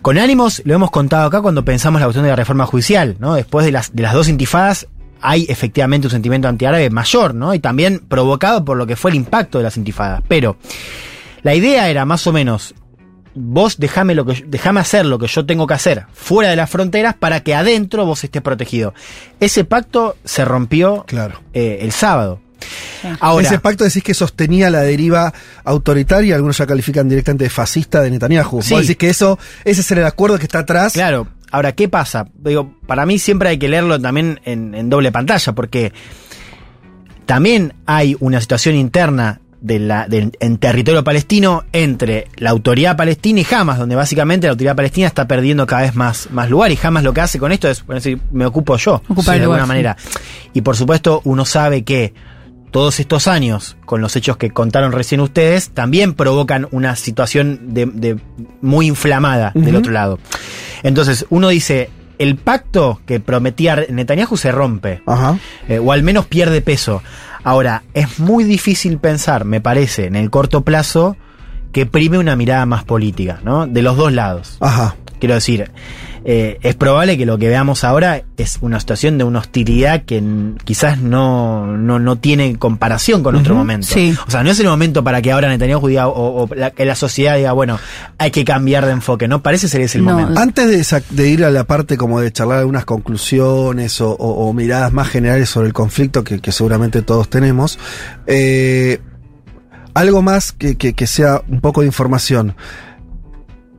[0.01, 3.35] Con ánimos, lo hemos contado acá cuando pensamos la cuestión de la reforma judicial, ¿no?
[3.35, 4.87] Después de las, de las dos intifadas,
[5.21, 7.53] hay efectivamente un sentimiento antiárabe mayor, ¿no?
[7.53, 10.21] Y también provocado por lo que fue el impacto de las intifadas.
[10.27, 10.57] Pero
[11.43, 12.75] la idea era más o menos,
[13.33, 16.69] vos dejame, lo que, dejame hacer lo que yo tengo que hacer fuera de las
[16.69, 18.93] fronteras para que adentro vos estés protegido.
[19.39, 21.39] Ese pacto se rompió Claro.
[21.53, 22.41] eh, el sábado.
[23.19, 28.01] Ahora, Ese pacto decís que sostenía la deriva autoritaria, algunos ya califican directamente de fascista
[28.01, 28.61] de Netanyahu.
[28.61, 28.73] Sí.
[28.73, 30.93] Vos decís que eso, ese es el acuerdo que está atrás.
[30.93, 32.27] Claro, ahora, ¿qué pasa?
[32.33, 35.91] Digo, para mí siempre hay que leerlo también en, en doble pantalla, porque
[37.25, 43.39] también hay una situación interna de la, del- en territorio palestino entre la autoridad palestina
[43.39, 46.79] y Hamas, donde básicamente la autoridad palestina está perdiendo cada vez más, más lugar y
[46.83, 49.43] Hamas lo que hace con esto es bueno, decir, me ocupo yo, Ocupar de el
[49.45, 49.67] lugar, alguna sí.
[49.69, 49.97] manera.
[50.53, 52.13] Y por supuesto uno sabe que
[52.73, 57.85] todos estos años, con los hechos que contaron recién ustedes, también provocan una situación de,
[57.85, 58.17] de
[58.61, 60.19] muy inflamada del otro lado.
[60.81, 65.37] Entonces, uno dice, el pacto que prometía Netanyahu se rompe, Ajá.
[65.69, 67.03] eh, o al menos pierde peso.
[67.43, 71.15] Ahora, es muy difícil pensar, me parece, en el corto plazo,
[71.73, 73.67] que prime una mirada más política, ¿no?
[73.67, 74.57] De los dos lados.
[74.61, 74.95] Ajá.
[75.19, 75.69] Quiero decir,
[76.25, 80.23] eh, es probable que lo que veamos ahora es una situación de una hostilidad que
[80.63, 83.59] quizás no, no, no tiene comparación con otro Ujú.
[83.59, 83.87] momento.
[83.87, 84.15] Sí.
[84.27, 86.85] O sea, no es el momento para que ahora Netanyahu diga, o, o la, que
[86.85, 87.77] la sociedad diga, bueno,
[88.17, 89.27] hay que cambiar de enfoque.
[89.27, 90.11] No parece ser ese el No.
[90.13, 90.39] momento.
[90.39, 94.53] Antes de, de ir a la parte como de charlar algunas conclusiones o, o- o
[94.53, 97.77] miradas más generales sobre el conflicto que, que seguramente todos tenemos,
[98.27, 98.99] eh,
[99.93, 102.55] algo más que, que- que sea un poco de información.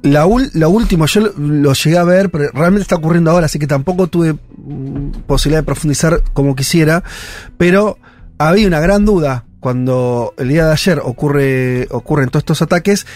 [0.04, 3.66] La, último, yo lo, lo llegué a ver, pero realmente está ocurriendo ahora, así que
[3.66, 7.02] tampoco tuve mm, posibilidad de profundizar como quisiera,
[7.56, 7.98] pero
[8.36, 13.06] había una gran duda cuando el día de ayer ocurre, ocurren todos estos ataques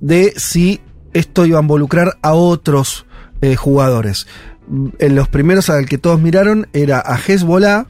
[0.00, 0.80] de si
[1.12, 3.04] esto iba a involucrar a otros
[3.40, 4.28] eh, jugadores.
[4.68, 7.86] Mm, En los primeros al que todos miraron era a Hezbollah,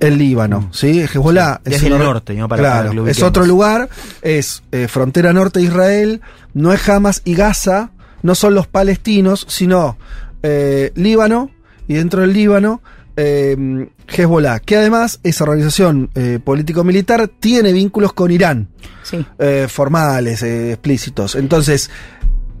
[0.00, 1.00] el Líbano, ¿sí?
[1.02, 2.48] Hezbollah es Desde el norte, ¿no?
[2.48, 3.88] Para- claro, es otro lugar,
[4.22, 6.20] es eh, frontera norte de Israel,
[6.54, 7.90] no es Hamas y Gaza,
[8.22, 9.96] no son los palestinos, sino
[10.42, 11.50] eh, Líbano,
[11.88, 12.82] y dentro del Líbano,
[13.16, 18.68] eh, Hezbollah, que además esa organización eh, político-militar tiene vínculos con Irán
[19.02, 19.24] Sí.
[19.38, 21.34] eh, formales, eh, explícitos.
[21.36, 21.90] Entonces,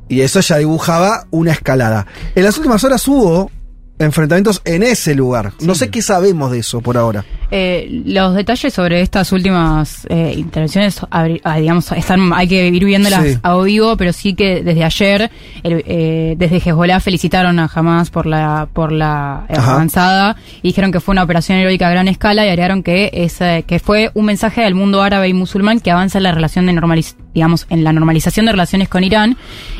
[0.08, 2.06] y eso ya dibujaba una escalada.
[2.34, 3.50] En las últimas horas hubo
[3.98, 5.52] enfrentamientos en ese lugar.
[5.60, 7.24] No sé qué sabemos de eso por ahora.
[7.50, 11.26] Eh, los detalles sobre estas últimas eh, intervenciones, ah,
[11.58, 13.38] digamos, están, hay que ir viéndolas Sí.
[13.42, 15.30] a vivo, pero sí que desde ayer,
[15.62, 19.74] el- eh, desde Hezbollah felicitaron a Hamas por la por la eh, Ajá.
[19.74, 23.40] avanzada y dijeron que fue una operación heroica a gran escala y agregaron que es,
[23.40, 26.66] eh, que fue un mensaje al mundo árabe y musulmán que avanza en la relación
[26.66, 29.36] de normaliz digamos, en la normalización de relaciones con Irán,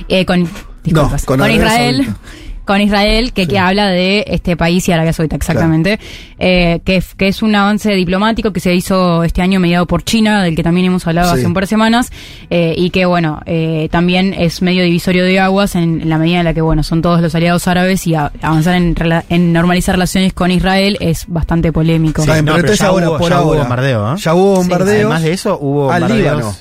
[0.09, 0.47] eh, con,
[0.85, 2.05] disculpas, con Israel.
[2.05, 2.21] Saudita.
[2.67, 5.99] Con Israel, que, que habla de este país y Arabia Saudita, exactamente.
[6.39, 10.03] Eh, que, es- que es un avance diplomático que se hizo este año mediado por
[10.05, 11.39] China, del que también hemos hablado Sí.
[11.39, 12.11] hace un par de semanas,
[12.51, 16.41] eh, y que, bueno, eh, también es medio divisorio de aguas en, en la medida
[16.41, 19.53] en la que, bueno, son todos los aliados árabes y a- avanzar en, rela- en
[19.53, 22.21] normalizar relaciones con Israel es bastante polémico.
[22.23, 24.17] Está bien, no, pero ya ahora, hubo- por ya hubo bombardeo, ¿eh?
[24.19, 24.97] Ya hubo bombardeos.
[25.05, 26.37] Además de eso, hubo al bombardeos.
[26.37, 26.55] Líbano.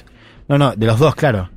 [0.47, 1.49] No, no, de los dos, claro.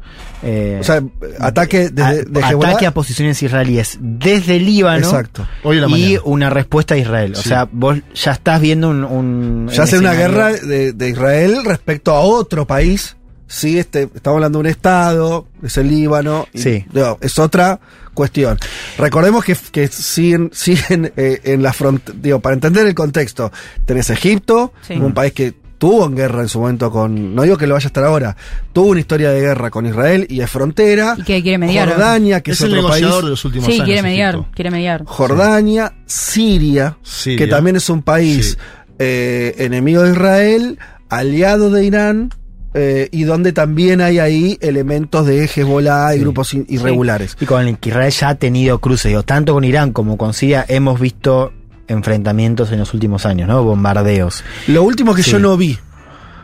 [0.42, 1.02] Eh, O sea,
[1.40, 2.88] ataque desde, a- de ataque Hezbollah.
[2.88, 5.46] a posiciones israelíes desde Líbano Exacto.
[5.64, 7.32] Hoy en la y una respuesta a Israel.
[7.36, 7.48] O Sí.
[7.48, 9.04] sea, vos ya estás viendo un...
[9.04, 13.16] un Ya hace una guerra de, de Israel respecto a otro país.
[13.46, 16.46] Sí, este, estamos hablando de un Estado, es el Líbano.
[16.52, 16.84] y, Sí.
[16.92, 17.80] no, es otra
[18.14, 18.58] cuestión.
[18.98, 22.16] Recordemos que, que siguen, siguen eh, en la frontera.
[22.20, 23.50] Digo, para entender el contexto,
[23.86, 24.94] tenés Egipto, Sí.
[24.94, 27.34] un país que tuvo en guerra en su momento con.
[27.34, 28.36] No digo que lo vaya a estar ahora.
[28.72, 31.14] Tuvo una historia de guerra con Israel y es frontera.
[31.18, 31.88] Y que quiere mediar.
[31.88, 33.24] Jordania, que es, es el otro negociador país.
[33.24, 33.84] de los últimos Sí, años.
[33.86, 34.50] quiere mediar, Egipto.
[34.54, 35.02] quiere mediar.
[35.06, 37.38] Jordania, Siria, Siria.
[37.38, 38.56] que también es un país Sí.
[38.98, 42.30] eh, enemigo de Israel, aliado de Irán,
[42.74, 46.20] eh, y donde también hay ahí elementos de Hezbollah y Sí.
[46.24, 47.36] grupos irregulares.
[47.40, 50.34] Y con el que Israel ya ha tenido cruces, digo, tanto con Irán como con
[50.34, 51.52] Siria hemos visto
[51.88, 53.62] enfrentamientos en los últimos años, ¿no?
[53.64, 54.44] Bombardeos.
[54.68, 55.32] Lo último que Sí.
[55.32, 55.78] yo no vi,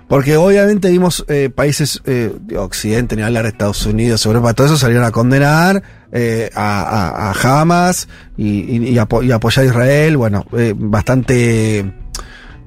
[0.08, 4.66] porque obviamente vimos eh, países eh, de Occidente, ni hablar de Estados Unidos, Europa, todo
[4.66, 9.64] eso salieron a condenar eh, a, a- a Hamas y, y- y apo- y apoyar
[9.64, 11.92] a Israel, bueno, bastante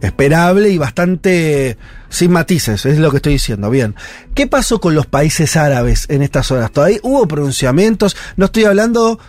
[0.02, 1.78] esperable y bastante
[2.10, 3.70] sin matices, es lo que estoy diciendo.
[3.70, 3.96] Bien,
[4.36, 6.72] ¿qué pasó con los países árabes en estas horas?
[6.72, 8.16] ¿Todavía hubo pronunciamientos?
[8.36, 9.20] No estoy hablando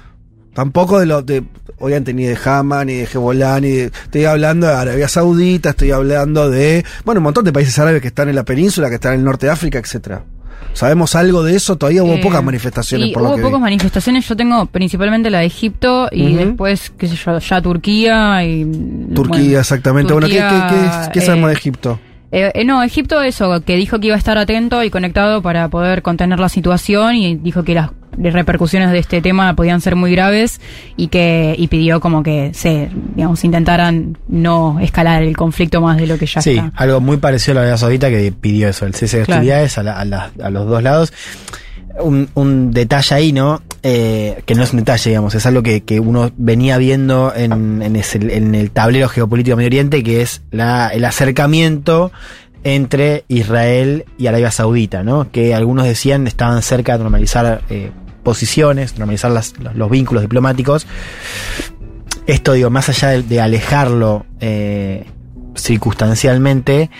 [0.54, 1.44] tampoco de lo de,
[1.80, 5.90] obviamente ni de Hamas, ni de Hezbollah, ni de, estoy hablando de Arabia Saudita, estoy
[5.92, 9.14] hablando de, bueno, un montón de países árabes que están en la península, que están
[9.14, 10.24] en el norte de África, etcétera.
[10.74, 11.76] ¿Sabemos algo de eso?
[11.76, 13.46] Todavía hubo Eh, pocas manifestaciones por hubo lo que vi.
[13.46, 14.28] pocas manifestaciones.
[14.28, 18.64] Yo tengo principalmente la de Egipto y después, qué sé yo, ya Turquía y.
[19.14, 20.12] Turquía, bueno, exactamente.
[20.12, 22.00] bueno, ¿qué, qué, qué- qué sabemos eh, de Egipto?
[22.30, 25.68] Eh, eh, no, Egipto eso, que dijo que iba a estar atento y conectado para
[25.68, 30.12] poder contener la situación y dijo que las repercusiones de este tema podían ser muy
[30.12, 30.60] graves
[30.96, 36.06] y que y pidió como que se, digamos, intentaran no escalar el conflicto más de
[36.06, 36.72] lo que ya sí, está.
[36.76, 39.40] algo muy parecido a la Arabia Saudita que pidió eso, el cese de Claro.
[39.40, 41.12] hostilidades a, la- a la- a los dos lados.
[42.00, 43.60] Un, un detalle ahí, ¿no?
[43.82, 47.82] Eh, que no es un detalle, digamos, es algo que, que uno venía viendo en,
[47.82, 52.12] en, ese- en el tablero geopolítico de Medio Oriente, que es la, el acercamiento
[52.64, 55.30] entre Israel y Arabia Saudita, ¿no?
[55.30, 57.90] Que algunos decían estaban cerca de normalizar eh,
[58.22, 60.86] posiciones, normalizar los, los vínculos diplomáticos.
[62.26, 65.06] Esto, digo, más allá de, de alejarlo eh,
[65.54, 66.90] circunstancialmente,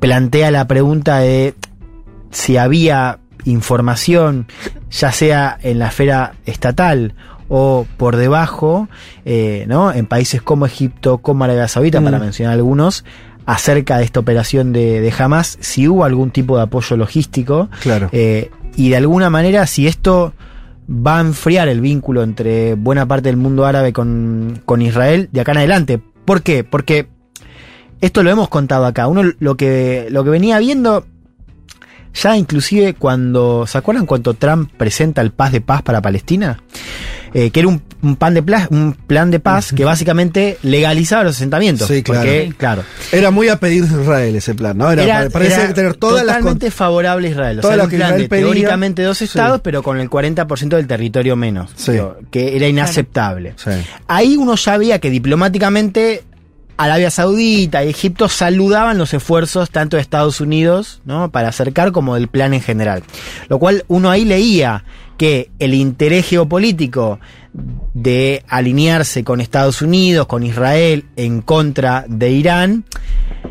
[0.00, 1.54] plantea la pregunta de
[2.30, 4.46] si había información,
[4.90, 7.14] ya sea en la esfera estatal
[7.54, 8.88] o por debajo,
[9.26, 9.92] eh, ¿no?
[9.92, 12.04] En países como Egipto, como Arabia Saudita, Mm.
[12.04, 13.04] para mencionar algunos,
[13.44, 18.08] acerca de esta operación de, de Hamas, si hubo algún tipo de apoyo logístico, Claro.
[18.12, 20.32] eh, y de alguna manera, si esto
[20.88, 25.40] va a enfriar el vínculo entre buena parte del mundo árabe con, con Israel de
[25.42, 26.00] acá en adelante.
[26.24, 26.64] ¿Por qué?
[26.64, 27.06] Porque
[28.00, 29.06] esto lo hemos contado acá.
[29.08, 31.04] Uno lo que, lo que venía viendo,
[32.14, 36.62] ya inclusive cuando, ¿se acuerdan cuando Trump presenta el paz de paz para Palestina?
[37.34, 41.36] Eh, que era un, un pan de un plan de paz que básicamente legalizaba los
[41.36, 41.88] asentamientos.
[41.88, 42.20] Sí, claro.
[42.20, 42.82] Porque, claro.
[43.10, 44.90] Era muy a pedir de Israel ese plan, ¿no?
[44.92, 47.58] Era, Era- parecía era tener todas las totalmente favorable a Israel.
[47.60, 48.44] O sea, era un que plan Israel de pedía.
[48.44, 49.24] teóricamente dos Sí.
[49.24, 51.70] estados, pero con el 40% del territorio menos.
[51.74, 51.92] Sí.
[52.30, 53.54] Que era inaceptable.
[53.56, 53.70] Sí.
[54.08, 56.24] Ahí uno ya veía que diplomáticamente
[56.76, 61.30] Arabia Saudita y Egipto saludaban los esfuerzos tanto de Estados Unidos, ¿no?
[61.30, 63.02] Para acercar como del plan en general.
[63.48, 64.84] Lo cual uno ahí leía
[65.16, 67.20] que el interés geopolítico
[67.94, 72.84] de alinearse con Estados Unidos, con Israel, en contra de Irán,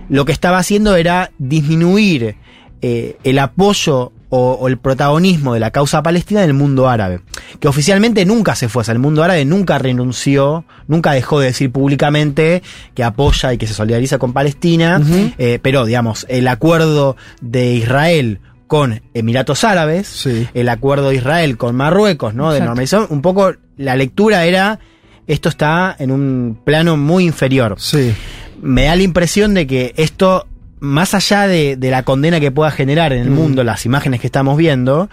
[0.10, 2.36] lo que estaba haciendo era disminuir
[2.82, 7.20] eh, el apoyo o, o el protagonismo de la causa palestina en el mundo árabe,
[7.60, 11.72] que oficialmente nunca se fue, sea, el mundo árabe nunca renunció, nunca dejó de decir
[11.72, 12.64] públicamente
[12.96, 15.00] que apoya y que se solidariza con Palestina,
[15.38, 20.48] eh, pero digamos, el acuerdo de Israel con Emiratos Árabes, Sí.
[20.54, 22.52] el acuerdo de Israel con Marruecos, ¿no?
[22.54, 24.80] De normalización, un poco la lectura era,
[25.28, 28.14] esto está en un plano muy inferior Sí.
[28.62, 30.48] me da la impresión de que esto,
[30.82, 33.36] más allá de, de la condena que pueda generar en el Mm.
[33.36, 35.10] mundo, las imágenes que estamos viendo,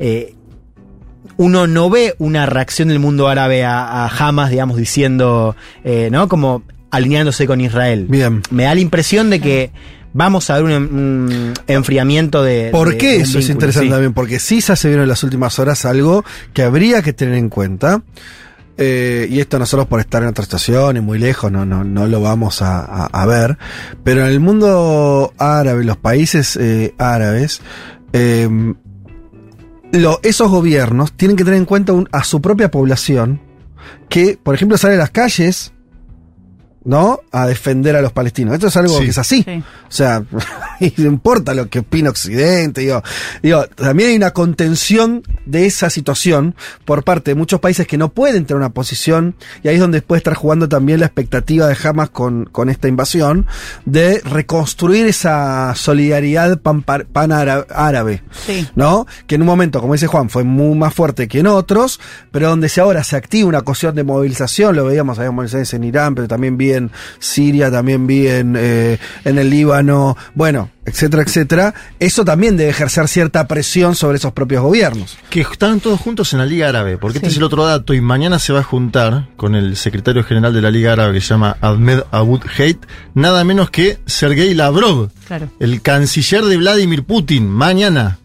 [0.00, 0.34] eh,
[1.36, 5.54] uno no ve una reacción del mundo árabe a, a Hamas, digamos, diciendo,
[5.84, 6.28] eh, ¿no?
[6.28, 8.06] Como alineándose con Israel.
[8.08, 8.42] Bien.
[8.50, 9.70] Me da la impresión de que
[10.12, 12.70] vamos a ver un, un enfriamiento de.
[12.72, 13.90] ¿Por de qué eso es interesante sí.
[13.92, 14.12] también?
[14.12, 18.02] Porque sí se vieron en las últimas horas algo que habría que tener en cuenta.
[18.78, 22.06] Eh, y esto nosotros por estar en otra estación y muy lejos no, no, no
[22.06, 23.58] lo vamos a, a- ver,
[24.04, 27.60] pero en el mundo árabe, los países eh, árabes,
[29.92, 33.40] lo- esos gobiernos tienen que tener en cuenta a su propia población
[34.08, 35.72] que, por ejemplo, sale a las calles,
[36.84, 37.20] ¿no?
[37.30, 38.54] A defender a los palestinos.
[38.54, 39.04] Esto es algo Sí.
[39.04, 39.42] que es así.
[39.42, 39.62] Sí.
[39.62, 40.22] O sea,
[40.80, 43.02] y no importa lo que opina Occidente, digo,
[43.42, 48.08] digo, también hay una contención de esa situación por parte de muchos países que no
[48.10, 51.76] pueden tener una posición, y ahí es donde puede estar jugando también la expectativa de
[51.82, 53.46] Hamas con, con esta invasión,
[53.84, 58.66] de reconstruir esa solidaridad pan, pan árabe, Sí.
[58.74, 59.06] ¿no?
[59.26, 62.48] Que en un momento, como dice Juan, fue muy más fuerte que en otros, pero
[62.48, 66.14] donde se ahora se activa una cuestión de movilización, lo veíamos, había movilizaciones en Irán,
[66.14, 71.74] pero también vi en Siria, también vi en, eh, en el Líbano, bueno, etcétera, etcétera,
[72.00, 75.16] eso también debe ejercer cierta presión sobre esos propios gobiernos.
[75.28, 78.00] Que están todos juntos en la Liga Árabe, porque este es el otro dato, y
[78.00, 81.28] mañana se va a juntar con el secretario general de la Liga Árabe, que se
[81.28, 82.78] llama Ahmed Abud Heit,
[83.14, 85.48] nada menos que Sergei Lavrov, Claro.
[85.60, 88.18] el canciller de Vladimir Putin, mañana.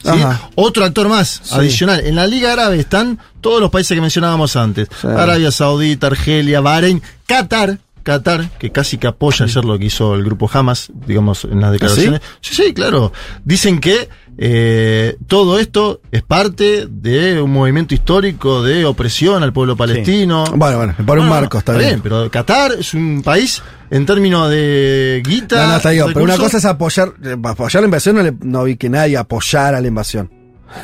[0.55, 1.53] Otro actor más, Sí.
[1.55, 1.99] adicional.
[2.05, 4.87] En la Liga Árabe están todos los países que mencionábamos antes.
[5.01, 5.07] Sí.
[5.07, 7.77] Arabia Saudita, Argelia, Bahrein, Qatar.
[8.05, 11.71] Qatar, que casi que apoya ayer lo que hizo el grupo Hamas, digamos, en las
[11.73, 12.21] declaraciones.
[12.39, 13.11] Sí, sí, claro.
[13.43, 19.75] Dicen que eh, todo esto es parte de un movimiento histórico de opresión al pueblo
[19.75, 20.43] palestino.
[20.55, 21.99] Bueno, bueno, por un no, marco está bien.
[22.01, 25.63] Pero Qatar es un país en términos de guita.
[25.65, 28.35] No, no, está bien, pero una cosa es apoyar, eh, apoyar la invasión, no, le-
[28.41, 30.29] no vi que nadie apoyara la invasión.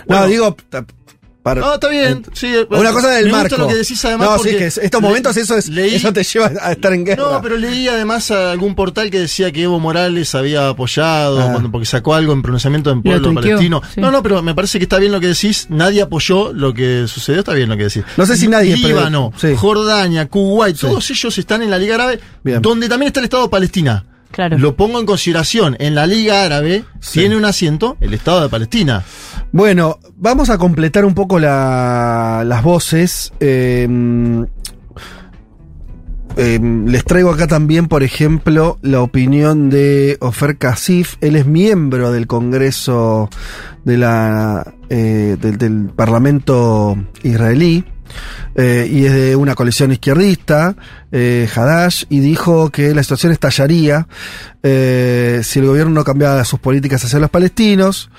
[0.08, 0.24] Bueno.
[0.24, 0.58] no, digo,
[1.44, 2.24] para, No, está bien.
[2.34, 3.58] sí, Una cosa del me gusta marco.
[3.58, 4.30] lo que decís además.
[4.30, 6.94] no, sí, que es- estos le- momentos eso, es, leí- eso te lleva a estar
[6.94, 7.24] en guerra.
[7.24, 11.50] No, pero leí además a algún portal que decía que Evo Morales había apoyado Ah.
[11.52, 13.82] cuando, porque sacó algo en pronunciamiento en pueblo palestino.
[13.94, 14.00] sí.
[14.00, 15.68] No, no, pero me parece que está bien lo que decís.
[15.70, 17.40] Nadie apoyó lo que sucedió.
[17.40, 18.04] Está bien lo que decís.
[18.18, 19.56] No sé si nadie, pero- Líbano, sí.
[19.58, 20.82] Jordania, Kuwait, Sí.
[20.88, 22.62] todos ellos están en la Liga Árabe, Bien.
[22.62, 24.06] donde también está el Estado de Palestina.
[24.32, 24.58] Claro.
[24.58, 25.76] Lo pongo en consideración.
[25.80, 27.20] En la Liga Árabe Sí.
[27.20, 29.04] tiene un asiento el Estado de Palestina.
[29.52, 33.34] Bueno, vamos a completar un poco la- las voces.
[33.42, 33.88] Eh,
[36.38, 41.16] eh, les traigo acá también, por ejemplo, la opinión de Ofer Kasif.
[41.22, 43.30] Él es miembro del Congreso
[43.84, 47.84] de la, eh, del, del Parlamento israelí.
[48.56, 50.76] Eh, y es de una coalición izquierdista,
[51.12, 54.08] eh, Hadash, y dijo que la situación estallaría
[54.64, 58.10] eh, si el gobierno no cambiaba sus políticas hacia los palestinos.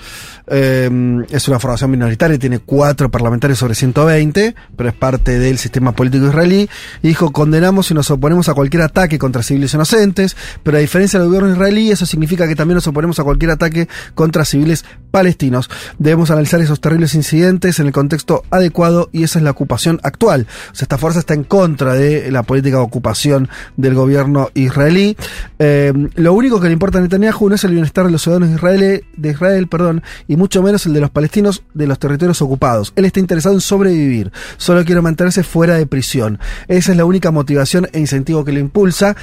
[0.45, 0.89] Eh,
[1.29, 6.27] es una formación minoritaria, tiene cuatro parlamentarios sobre 120, pero es parte del sistema político
[6.27, 6.69] israelí.
[7.01, 11.19] Y dijo, condenamos y nos oponemos a cualquier ataque contra civiles inocentes, pero a diferencia
[11.19, 15.69] del gobierno israelí, eso significa que también nos oponemos a cualquier ataque contra civiles palestinos.
[15.97, 20.22] Debemos analizar esos terribles incidentes en el contexto adecuado y esa es la ocupación actual.
[20.27, 25.15] O sea, esta fuerza está en contra de la política de ocupación del gobierno israelí.
[25.59, 28.49] Eh, lo único que le importa a Netanyahu no es el bienestar de los ciudadanos
[28.49, 32.41] de Israel, de Israel perdón, y mucho menos el de los palestinos de los territorios
[32.41, 32.93] ocupados.
[32.95, 36.39] Él está interesado en sobrevivir, solo quiere mantenerse fuera de prisión.
[36.67, 39.15] Esa es la única motivación e incentivo que le impulsa.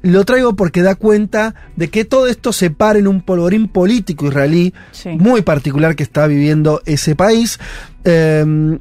[0.00, 4.26] Lo traigo porque da cuenta de que todo esto se para en un polvorín político
[4.26, 5.08] israelí Sí.
[5.10, 7.58] muy particular que está viviendo ese país.
[8.04, 8.78] Eh,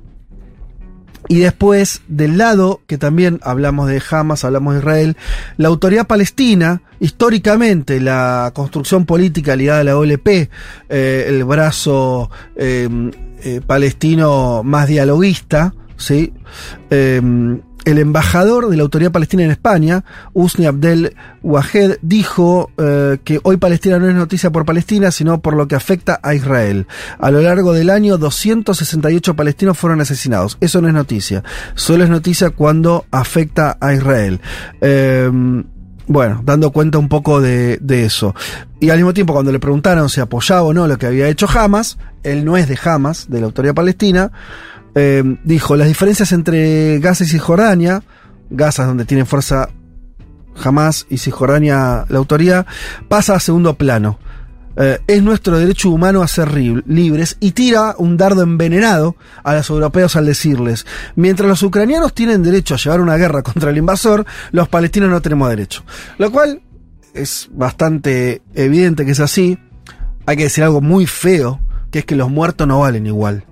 [1.27, 5.17] y después, del lado, que también hablamos de Hamas, hablamos de Israel,
[5.57, 12.87] la autoridad palestina, históricamente la construcción política ligada a la OLP, eh, el brazo eh,
[13.43, 16.33] eh, palestino más dialoguista, ¿sí?
[16.89, 17.21] Eh,
[17.87, 23.55] el embajador de la autoridad palestina en España, Usni Abdel Wahed, dijo eh, que hoy
[23.55, 26.85] Palestina no es noticia por Palestina, sino por lo que afecta a Israel.
[27.17, 30.57] A lo largo del año, 268 palestinos fueron asesinados.
[30.59, 31.45] Eso no es noticia.
[31.75, 34.41] Solo es noticia cuando afecta a Israel.
[34.81, 35.31] Eh,
[36.07, 38.35] bueno, dando cuenta un poco de, de eso.
[38.81, 41.47] Y al mismo tiempo, cuando le preguntaron si apoyaba o no lo que había hecho
[41.49, 44.33] Hamas, él no es de Hamas, de la autoridad palestina,
[44.99, 48.01] eh, dijo, las diferencias entre Gaza y Cisjordania,
[48.49, 49.69] Gaza es donde tiene fuerza
[50.63, 52.65] Hamas y Cisjordania la autoridad,
[53.07, 54.17] pasa a segundo plano.
[54.75, 59.69] Eh, es nuestro derecho humano a ser libres y tira un dardo envenenado a los
[59.69, 64.25] europeos al decirles, mientras los ucranianos tienen derecho a llevar una guerra contra el invasor,
[64.51, 65.83] los palestinos no tenemos derecho.
[66.17, 66.63] Lo cual
[67.13, 69.59] es bastante evidente que es así.
[70.25, 71.59] Hay que decir algo muy feo,
[71.91, 73.45] que es que los muertos no valen igual.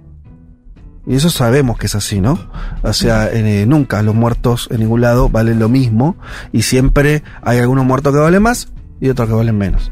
[1.08, 2.40] Y eso sabemos que es así, ¿no?
[2.82, 6.18] O sea, eh, nunca los muertos en ningún lado valen lo mismo
[6.52, 9.92] y siempre hay algunos muertos que valen más y otros que valen menos.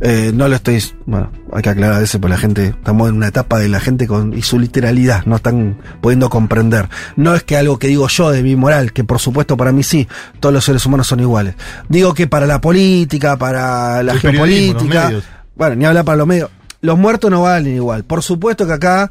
[0.00, 3.28] Eh, no lo estoy, bueno, hay que aclarar eso, porque la gente, estamos en una
[3.28, 6.88] etapa de la gente con, y su literalidad, no están pudiendo comprender.
[7.16, 9.82] No es que algo que digo yo de mi moral, que por supuesto para mí
[9.82, 10.06] sí,
[10.38, 11.54] todos los seres humanos son iguales.
[11.88, 15.12] Digo que para la política, para la El geopolítica,
[15.56, 16.50] bueno, ni hablar para los medios,
[16.82, 18.04] los muertos no valen igual.
[18.04, 19.10] Por supuesto que acá,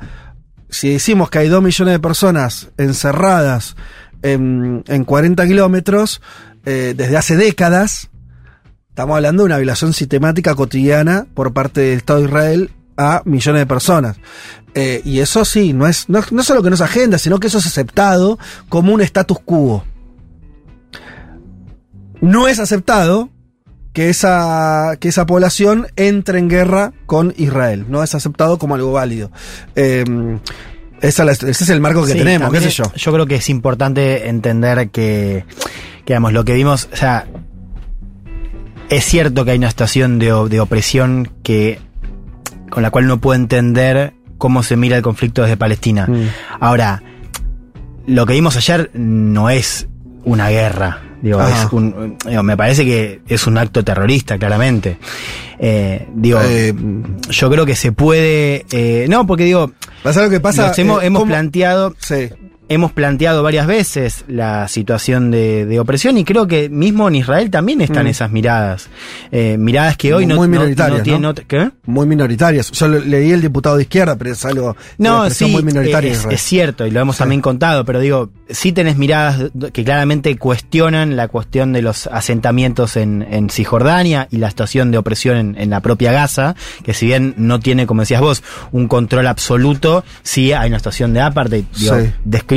[0.72, 3.76] si decimos que hay dos millones de personas encerradas
[4.24, 6.22] en, en 40 kilómetros,
[6.66, 8.10] eh, desde hace décadas,
[8.90, 13.62] estamos hablando de una violación sistemática cotidiana por parte del Estado de Israel a millones
[13.62, 14.18] de personas.
[14.74, 17.48] Eh, y eso sí, no es, no, no solo que no es agenda, sino que
[17.48, 19.84] eso es aceptado como un status quo.
[22.22, 23.30] No es aceptado
[23.94, 27.86] que esa, que esa población entre en guerra con Israel.
[27.90, 29.32] No es aceptado como algo válido.
[29.76, 30.04] Eh,
[31.02, 32.92] esa la- ese es el marco que Sí, tenemos, qué también sé yo.
[32.96, 35.46] Yo creo que es importante entender que,
[36.06, 37.26] que, digamos, lo que vimos, o sea,
[38.90, 41.80] es cierto que hay una situación de, de opresión que
[42.70, 46.08] con la cual uno puede entender cómo se mira el conflicto desde Palestina.
[46.08, 46.28] Mm.
[46.60, 47.04] Ahora,
[48.08, 49.88] lo que vimos ayer no es
[50.24, 51.02] una guerra.
[51.22, 54.98] Digo, es un- digo, me parece que es un acto terrorista, claramente.
[55.60, 56.74] Eh, digo, Eh,
[57.30, 58.66] yo creo que se puede.
[58.72, 60.74] eh, no, porque digo, pasa lo que pasa.
[60.78, 62.30] hemos, eh, hemos ¿cómo- planteado Sí.
[62.74, 67.50] Hemos planteado varias veces la situación de, de opresión y creo que mismo en Israel
[67.50, 68.08] también están Mm.
[68.08, 68.90] esas miradas.
[69.32, 71.34] Eh, miradas que hoy no, Muy no- minoritarias, no tienen ¿no?
[71.34, 71.70] ¿qué?
[71.86, 72.72] muy minoritarias.
[72.72, 76.14] Yo leí el diputado de izquierda, pero es algo No, sí, muy minoritaria.
[76.14, 77.20] es, cierto, y lo hemos Sí.
[77.20, 82.96] también contado, pero digo, sí tenés miradas que claramente cuestionan la cuestión de los asentamientos
[82.96, 87.06] en, en Cisjordania y la situación de opresión en, en la propia Gaza, que si
[87.06, 91.66] bien no tiene, como decías vos, un control absoluto, sí hay una situación de apartheid,
[91.78, 92.10] digo, Sí.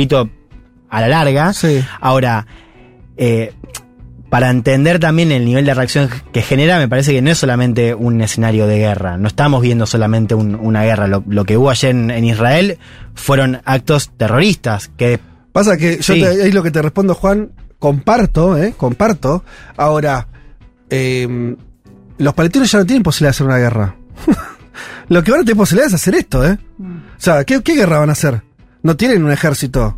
[0.07, 0.29] Descrito
[0.89, 1.53] a la larga.
[1.53, 1.83] Sí.
[1.99, 2.45] Ahora,
[3.17, 3.53] eh,
[4.29, 7.93] para entender también el nivel de reacción que genera, me parece que no es solamente
[7.95, 9.17] un escenario de guerra.
[9.17, 11.07] No estamos viendo solamente un- una guerra.
[11.07, 12.77] Lo, lo que hubo ayer en, en Israel
[13.13, 15.19] fueron actos terroristas que
[15.53, 17.51] Pasa que yo te, es lo que te respondo, Juan.
[17.79, 18.73] Comparto, ¿eh?
[18.75, 19.45] Comparto.
[19.77, 20.27] Ahora,
[20.89, 21.55] eh,
[22.17, 23.95] los palestinos ya no tienen posibilidad de hacer una guerra.
[25.07, 26.57] lo que van a tener posibilidad es hacer esto, ¿eh?
[26.81, 28.41] O sea, ¿qué, qué guerra van a hacer?
[28.85, 29.97] No tienen un ejército.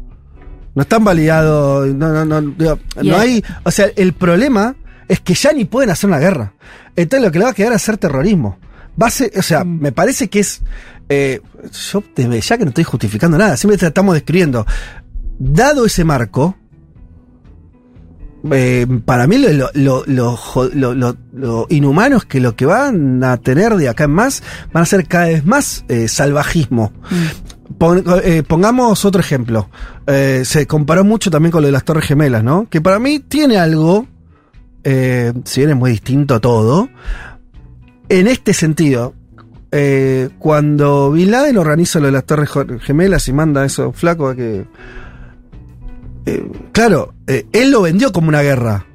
[0.74, 1.94] No están validados.
[1.94, 3.44] No, no, no, digo, no hay.
[3.64, 4.76] O sea, el problema
[5.10, 6.54] es que ya ni pueden hacer una guerra.
[6.96, 8.58] Entonces lo que le va a quedar es hacer terrorismo.
[9.02, 10.62] Va a ser- o sea, me parece que es.
[11.10, 11.42] eh,
[11.92, 14.66] yo desde ya que no estoy justificando nada, simplemente estamos describiendo.
[15.38, 16.56] Dado ese marco,
[18.52, 24.06] eh, para mí lo, lo, inhumano es que lo que van a tener de acá
[24.06, 26.94] en más van a ser cada vez más eh, salvajismo.
[28.24, 29.70] Eh, pongamos otro ejemplo.
[30.06, 32.68] Eh, se comparó mucho también con lo de las Torres Gemelas, ¿no?
[32.70, 34.08] Que para mí tiene algo,
[34.84, 36.90] eh, si bien es muy distinto todo,
[38.10, 39.14] en este sentido.
[40.40, 42.50] cuando Bin Laden organiza lo de las Torres
[42.82, 44.66] Gemelas y manda a esos flacos a que.
[46.72, 48.87] claro, él lo vendió como una guerra.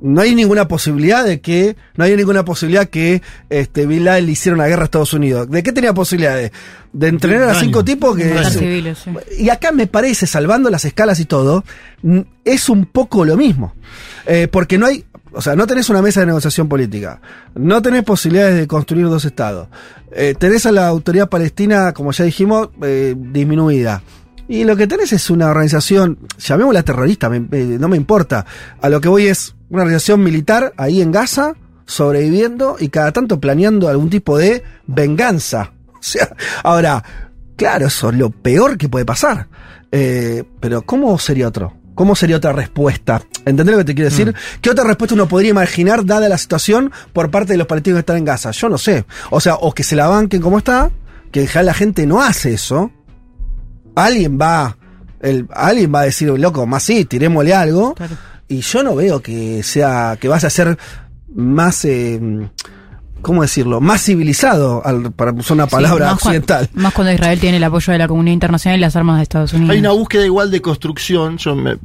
[0.00, 1.76] No hay ninguna posibilidad de que.
[1.96, 5.50] No hay ninguna posibilidad que este, Bin Laden le hiciera una guerra a Estados Unidos.
[5.50, 6.52] ¿De qué tenía posibilidades?
[6.92, 8.44] De entrenar a cinco tipos que.
[8.44, 9.10] Civiles, sí.
[9.38, 11.64] Y acá me parece, salvando las escalas y todo,
[12.44, 13.74] es un poco lo mismo.
[14.26, 17.20] Eh, porque no hay, o sea, no tenés una mesa de negociación política,
[17.54, 19.68] no tenés posibilidades de construir dos estados,
[20.12, 24.02] eh, tenés a la autoridad palestina, como ya dijimos, eh, disminuida.
[24.52, 28.44] Y lo que tenés es una organización, llamémosla terrorista, me- me- no me importa.
[28.82, 31.54] A lo que voy es una organización militar ahí en Gaza,
[31.86, 35.72] sobreviviendo y cada tanto planeando algún tipo de venganza.
[36.00, 36.34] O sea,
[36.64, 37.04] ahora,
[37.56, 39.48] claro, eso es lo peor que puede pasar.
[39.92, 41.74] Eh, pero ¿cómo sería otro?
[41.94, 43.20] ¿Cómo sería otra respuesta?
[43.44, 44.34] ¿Entendés lo que te quiero decir?
[44.62, 48.00] ¿Qué otra respuesta uno podría imaginar dada la situación por parte de los palestinos que
[48.00, 48.50] están en Gaza?
[48.52, 49.04] Yo no sé.
[49.30, 50.90] O sea, o que se la banquen como está,
[51.30, 52.90] que en general la gente no hace eso.
[53.94, 54.76] Alguien va,
[55.20, 57.94] el, alguien va a decir, loco, más sí, tirémosle algo.
[57.94, 58.16] Claro.
[58.48, 60.76] Y yo no veo que sea, que vas a ser
[61.34, 62.20] más, eh,
[63.22, 63.80] ¿cómo decirlo?
[63.80, 66.68] Más civilizado, al- para usar una palabra Sí, más occidental.
[66.74, 69.52] más cuando Israel tiene el apoyo de la comunidad internacional y las armas de Estados
[69.52, 69.70] Unidos.
[69.72, 71.76] Hay una búsqueda igual de construcción, yo me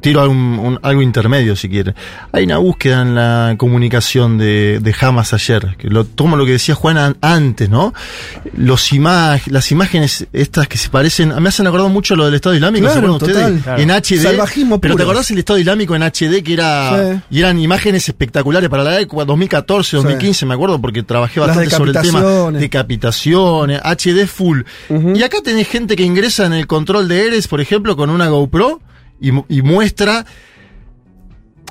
[0.00, 1.94] tiro un- un- algo intermedio si quiere.
[2.32, 6.52] Hay una búsqueda en la comunicación de, de Hamas ayer, que lo tomo lo que
[6.52, 7.92] decía Juan an- antes, ¿no?
[8.56, 12.54] Los imag las imágenes estas que se parecen, me hacen acordar mucho lo del Estado
[12.54, 13.80] Islámico, ¿se Claro, acuerdan ustedes?
[13.80, 14.22] En HD.
[14.22, 15.10] Salvajismo Pero ¿te puro.
[15.10, 17.20] acordás el Estado Islámico en HD que era Sí.
[17.30, 21.92] y eran imágenes espectaculares para la época 2014, 2015, me acuerdo porque trabajé bastante sobre
[21.92, 22.60] el tema decapitaciones.
[22.60, 24.62] decapitaciones, HD full.
[25.14, 28.28] Y acá tenés gente que ingresa en el control de Eres, por ejemplo, con una
[28.28, 28.80] GoPro
[29.20, 30.26] y, mu- y muestra.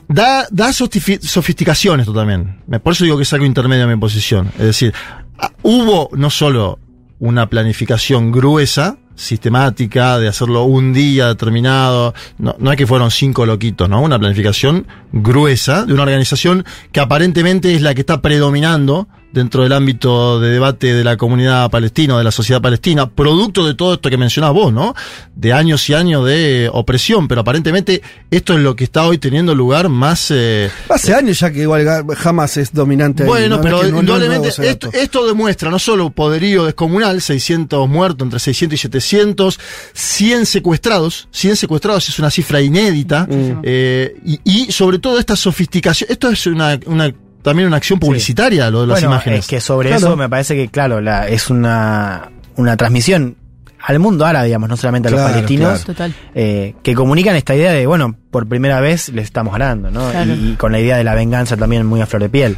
[0.08, 2.62] da, da sofisticación esto también.
[2.84, 4.48] Por eso digo que es algo intermedio a mi posición.
[4.58, 4.94] Es decir,
[5.38, 6.80] ah, hubo no solo
[7.20, 13.46] una planificación gruesa, sistemática, de hacerlo un día determinado, no, no es que fueron cinco
[13.46, 14.02] loquitos, ¿no?
[14.02, 19.74] Una planificación gruesa de una organización que aparentemente es la que está predominando dentro del
[19.74, 23.94] ámbito de debate de la comunidad palestina, o de la sociedad palestina, producto de todo
[23.96, 24.94] esto que mencionás vos, ¿no?
[25.36, 29.56] De años y años de opresión, pero aparentemente esto es lo que está hoy teniendo
[29.56, 30.30] lugar más...
[30.32, 31.88] eh, Hace años ya que igual
[32.24, 33.62] Hamas es dominante ahí, bueno, ¿no?
[33.64, 36.66] pero No es que no- no es nuevo indudablemente esto, esto demuestra no solo poderío
[36.66, 39.60] descomunal, 600 muertos, entre 600 y 700,
[39.94, 43.28] 100 secuestrados, 100 secuestrados es una cifra inédita,
[43.64, 48.70] eh, y, y sobre todo esta sofisticación, esto es una, una- también una acción publicitaria,
[48.70, 49.40] lo de las bueno, imágenes.
[49.40, 50.08] es que sobre Claro.
[50.08, 53.36] eso me parece que, claro, la, es una, una transmisión
[53.84, 55.84] al mundo árabe, digamos, no solamente a los palestinos, claro.
[55.86, 56.16] Total.
[56.36, 60.12] eh, que comunican esta idea de, bueno, por primera vez les estamos ganando, ¿no?
[60.12, 60.34] Claro.
[60.34, 62.58] Y, y con la idea de la venganza también muy a flor de piel.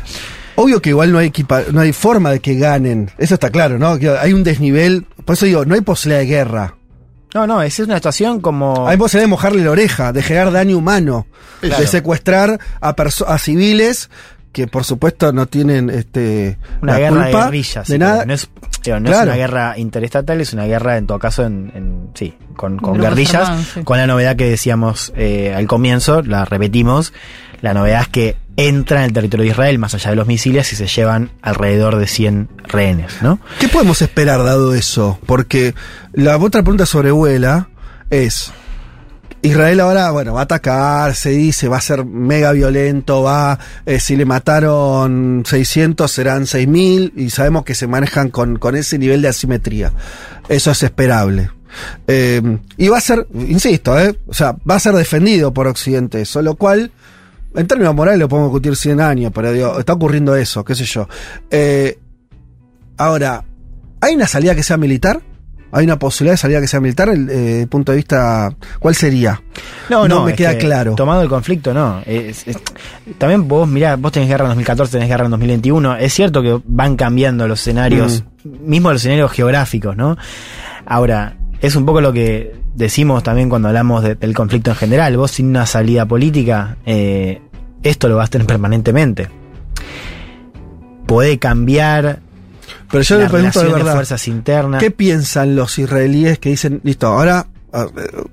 [0.56, 3.10] Obvio que igual no hay equipa- no hay forma de que ganen.
[3.18, 3.98] Eso está claro, ¿no?
[3.98, 5.06] Que hay un desnivel.
[5.26, 6.76] Por eso digo, no hay posibilidad de guerra.
[7.34, 8.88] No, no, esa es una situación como...
[8.88, 11.26] Hay posibilidad de mojarle la oreja, de generar daño humano,
[11.62, 11.82] Claro.
[11.82, 12.90] de secuestrar a,
[13.28, 14.10] a civiles
[14.54, 17.88] que por supuesto no tienen este una la guerra de guerrillas.
[17.88, 18.26] de nada.
[18.26, 18.50] No, es,
[18.84, 19.24] digo, no Claro.
[19.24, 22.98] es una guerra interestatal, es una guerra en todo caso en, en- sí, con, con
[23.00, 23.84] guerrillas, armados, sí.
[23.84, 27.12] con la novedad que decíamos eh, al comienzo, la repetimos,
[27.62, 30.72] la novedad es que entran en el territorio de Israel más allá de los misiles
[30.72, 33.40] y se llevan alrededor de 100 rehenes, ¿no?
[33.60, 35.18] ¿Qué podemos esperar dado eso?
[35.26, 35.74] Porque
[36.12, 37.70] la otra pregunta sobrevuela
[38.12, 38.52] es
[39.44, 44.00] Israel ahora, bueno, va a atacar, se dice, va a ser mega violento, va, eh,
[44.00, 49.22] si le mataron 600 serán 6.000 y sabemos que se manejan con, con ese nivel
[49.22, 49.92] de asimetría.
[50.48, 51.50] Eso es esperable.
[52.08, 52.42] Eh,
[52.78, 56.42] y va a ser, insisto, eh, o sea, va a ser defendido por Occidente eso,
[56.42, 56.92] lo cual,
[57.54, 60.86] en términos morales lo podemos discutir 100 años, pero digo, está ocurriendo eso, qué sé
[60.86, 61.10] yo.
[61.52, 62.00] Eh,
[62.96, 63.44] ahora,
[64.00, 65.22] ¿hay una salida que sea militar?
[65.76, 67.10] ¿Hay una posibilidad de salida que sea militar?
[67.10, 69.42] El eh, punto de vista, ¿cuál sería?
[69.90, 70.94] No, no, me es queda que claro.
[70.96, 72.00] Tomado el conflicto, no.
[72.06, 72.58] Es- es-
[73.18, 75.96] también vos, mirá, vos tenés guerra en 2014, tenés guerra en 2021.
[75.98, 78.70] Es cierto que van cambiando los escenarios, Mm.
[78.70, 80.16] mismo los escenarios geográficos, ¿no?
[80.86, 85.18] Ahora, es un poco lo que decimos también cuando hablamos de- del conflicto en general.
[85.18, 87.42] Vos sin una salida política, eh,
[87.82, 89.28] esto lo vas a tener permanentemente.
[91.08, 92.20] Puede cambiar
[92.94, 94.82] Pero yo la le pregunto de relación de verdad, fuerzas internas.
[94.82, 97.48] ¿qué piensan los israelíes que dicen, listo, ahora...
[97.74, 98.24] ah, eh,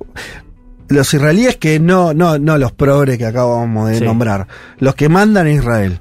[0.89, 4.05] los israelíes que no, no, no los progres que acabamos de Sí.
[4.05, 4.47] nombrar,
[4.79, 6.01] los que mandan a Israel,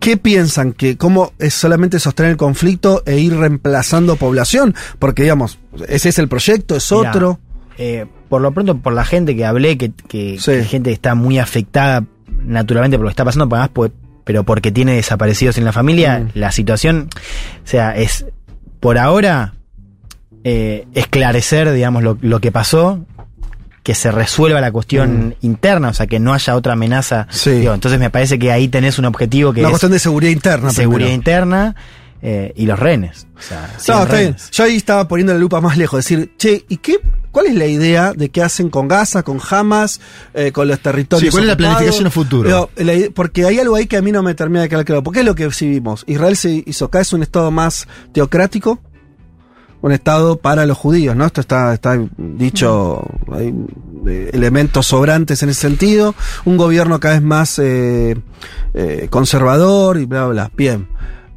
[0.00, 4.74] ¿qué piensan que cómo es solamente sostener el conflicto e ir reemplazando población?
[4.98, 7.38] Porque digamos, ese es el proyecto, es Mirá, otro.
[7.78, 10.50] eh, por lo pronto, por la gente que hablé, que, que, Sí.
[10.50, 12.04] que gente que está muy afectada
[12.42, 13.92] naturalmente por lo que está pasando, además por-
[14.26, 16.28] pero porque tiene desaparecidos en la familia, Mm.
[16.34, 17.08] la situación,
[17.64, 18.26] o sea, es
[18.80, 19.54] por ahora
[20.44, 23.04] eh, esclarecer, digamos, lo, lo que pasó,
[23.82, 27.22] que se resuelva la cuestión interna, o sea, que no haya otra amenaza.
[27.30, 27.32] Mm.
[27.32, 27.50] Sí.
[27.52, 30.32] Digo, entonces me parece que ahí tenés un objetivo que Una es cuestión de seguridad
[30.32, 30.70] interna.
[30.70, 31.14] seguridad primero.
[31.14, 31.76] interna
[32.22, 33.26] eh, y los rehenes.
[33.36, 34.36] O sea, No, 100 está bien.
[34.52, 35.98] Yo ahí estaba poniendo la lupa más lejos.
[36.04, 36.98] Decir, che, ¿y qué?
[37.30, 40.00] ¿Cuál es la idea de qué hacen con Gaza, con Hamas,
[40.32, 41.28] eh, con los territorios?
[41.28, 42.70] Sí, ¿cuál es la planificación a futuro?
[42.76, 45.02] La porque hay algo ahí que a mí no me termina de quedar claro.
[45.02, 46.04] Porque es lo que sí vimos.
[46.06, 48.80] Israel se hizo acá, es un estado más teocrático.
[49.82, 51.26] Un estado para los judíos, ¿no?
[51.26, 53.54] Esto está, está dicho, hay
[54.06, 56.14] eh, elementos sobrantes en ese sentido.
[56.44, 58.16] Un gobierno cada vez más eh,
[58.74, 60.50] eh, conservador y bla, bla, bla.
[60.56, 60.88] Bien.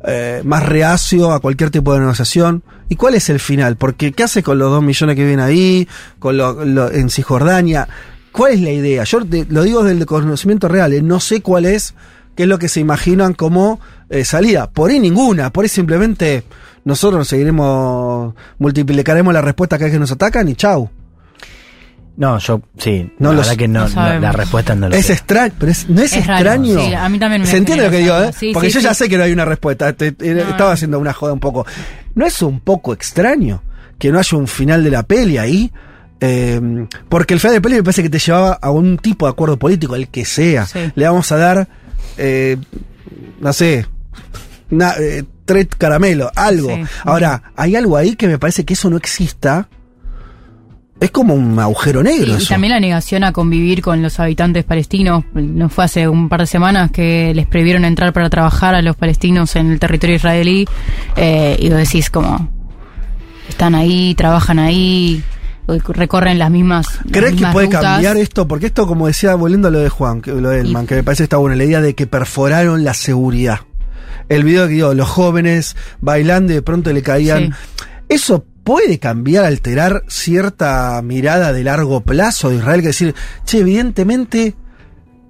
[0.08, 2.64] Eh, más reacio a cualquier tipo de negociación.
[2.88, 3.76] ¿Y cuál es el final?
[3.76, 5.88] Porque ¿qué hace con los dos millones que vienen ahí?
[6.20, 7.88] Con lo, lo- en Cisjordania.
[8.32, 9.04] ¿Cuál es la idea?
[9.04, 9.20] Yo
[9.50, 10.94] lo digo desde el conocimiento real.
[10.94, 11.94] eh, No sé cuál es,
[12.36, 13.80] qué es lo que se imaginan como
[14.10, 14.70] eh, salida.
[14.70, 15.52] Por ahí ninguna.
[15.52, 16.44] Por ahí simplemente
[16.86, 20.90] nosotros seguiremos, multiplicaremos la respuesta cada vez que nos atacan y chau.
[22.20, 23.58] No, yo sí, No la lo verdad sé.
[23.58, 24.22] que no, No no, sabemos.
[24.24, 25.14] la respuesta no lo Es sé.
[25.14, 26.80] extraño, pero es- no es, Es raro, extraño.
[26.86, 28.32] sí, a mí también me Se entiende lo que digo, ¿eh?
[28.38, 29.94] Sí, Porque sí, yo ya sé que no hay una respuesta.
[29.94, 31.66] te- te- No, estaba haciendo una joda un poco.
[32.16, 33.64] ¿No es un poco extraño
[33.98, 35.72] que no haya un final de la peli ahí?
[36.20, 36.60] Eh,
[37.08, 39.32] porque el final de la peli me parece que te llevaba a un tipo de
[39.32, 40.66] acuerdo político, el que sea.
[40.66, 40.92] Sí.
[40.96, 41.70] Le vamos a dar,
[42.18, 42.58] eh,
[43.40, 43.86] no sé,
[44.70, 46.70] na- eh, tres caramelos, algo.
[46.76, 46.84] Sí.
[47.06, 49.70] Ahora, hay algo ahí que me parece que eso no exista.
[51.00, 52.34] Es como un agujero negro.
[52.34, 52.50] Y eso.
[52.50, 55.24] también la negación a convivir con los habitantes palestinos.
[55.34, 58.96] No fue hace un par de semanas que les prohibieron entrar para trabajar a los
[58.98, 60.68] palestinos en el territorio israelí.
[61.16, 62.50] eh, y vos decís como,
[63.48, 65.24] están ahí, trabajan ahí.
[65.68, 66.88] recorren las mismas.
[67.12, 67.82] ¿Crees que puede rutas.
[67.82, 68.48] cambiar esto?
[68.48, 70.96] Porque esto, como decía, volviendo a lo de Juan, que, lo de Elman, Y- que
[70.96, 73.60] me parece que está bueno, la idea de que perforaron la seguridad.
[74.30, 77.56] El video que dio, los jóvenes bailando y de pronto le caían.
[78.10, 84.56] Eso puede cambiar, alterar cierta mirada de largo plazo de Israel, que decir, che, evidentemente,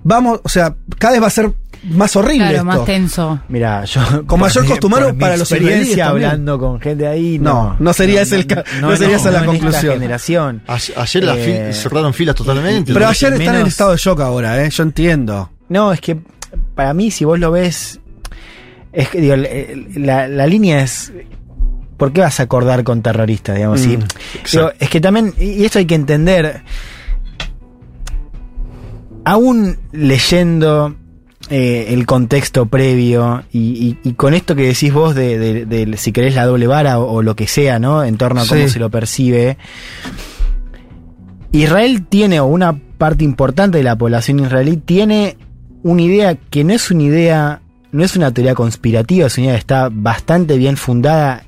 [0.04, 1.52] vamos, o sea, cada vez va a ser
[1.92, 2.66] más horrible Claro, esto.
[2.66, 3.40] más tenso.
[3.48, 4.26] Mira, yo.
[4.28, 6.26] Con mayor costumbre para los experiencia también.
[6.30, 7.40] hablando con gente ahí.
[7.40, 8.48] No, No, no sería ese el
[8.82, 9.94] no sería esa la en conclusión.
[9.94, 10.62] generación.
[10.68, 12.94] Ayer las Eh, fil- cerraron filas totalmente.
[12.94, 14.70] Pero ayer están en menos- estado de shock ahora, ¿eh?
[14.70, 15.52] Yo entiendo.
[15.70, 16.20] No, es que
[16.76, 18.02] para mí, si vos lo ves,
[18.92, 21.14] es que digo, la, la línea es.
[22.00, 23.56] ¿Por qué vas a acordar con terroristas?
[23.58, 23.90] Digamos, Mm.
[24.52, 26.64] Digo, es que también, y esto hay que entender,
[29.26, 30.96] aún leyendo
[31.50, 33.60] eh, el contexto previo y,
[34.04, 37.00] y- y con esto que decís vos de, de- de si querés la doble vara
[37.00, 38.04] o, o lo que sea, ¿no?
[38.04, 38.70] En torno a cómo Sí.
[38.70, 39.58] se lo percibe.
[41.52, 45.38] Israel tiene, o una parte importante de la población israelí tiene
[45.82, 49.56] una idea que no es una idea, no es una teoría conspirativa, es una idea
[49.56, 51.44] que está bastante bien fundada,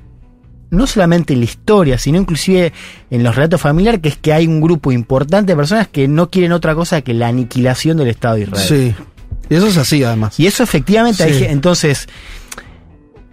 [0.72, 2.72] no solamente en la historia, sino inclusive
[3.10, 6.30] en los relatos familiares, que es que hay un grupo importante de personas que no
[6.30, 8.66] quieren otra cosa que la aniquilación del Estado de Israel.
[8.66, 8.94] Sí.
[9.50, 10.40] Y eso es así, además.
[10.40, 11.44] Y eso efectivamente Sí.
[11.44, 12.08] entonces,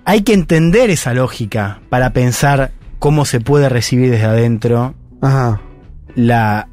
[0.04, 5.62] hay que entender esa lógica para pensar cómo se puede recibir desde adentro Ajá.
[6.16, 6.68] la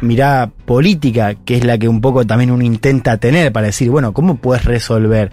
[0.00, 4.12] mirada política, que es la que un poco también uno intenta tener para decir, bueno,
[4.12, 5.30] ¿cómo puedes resolver?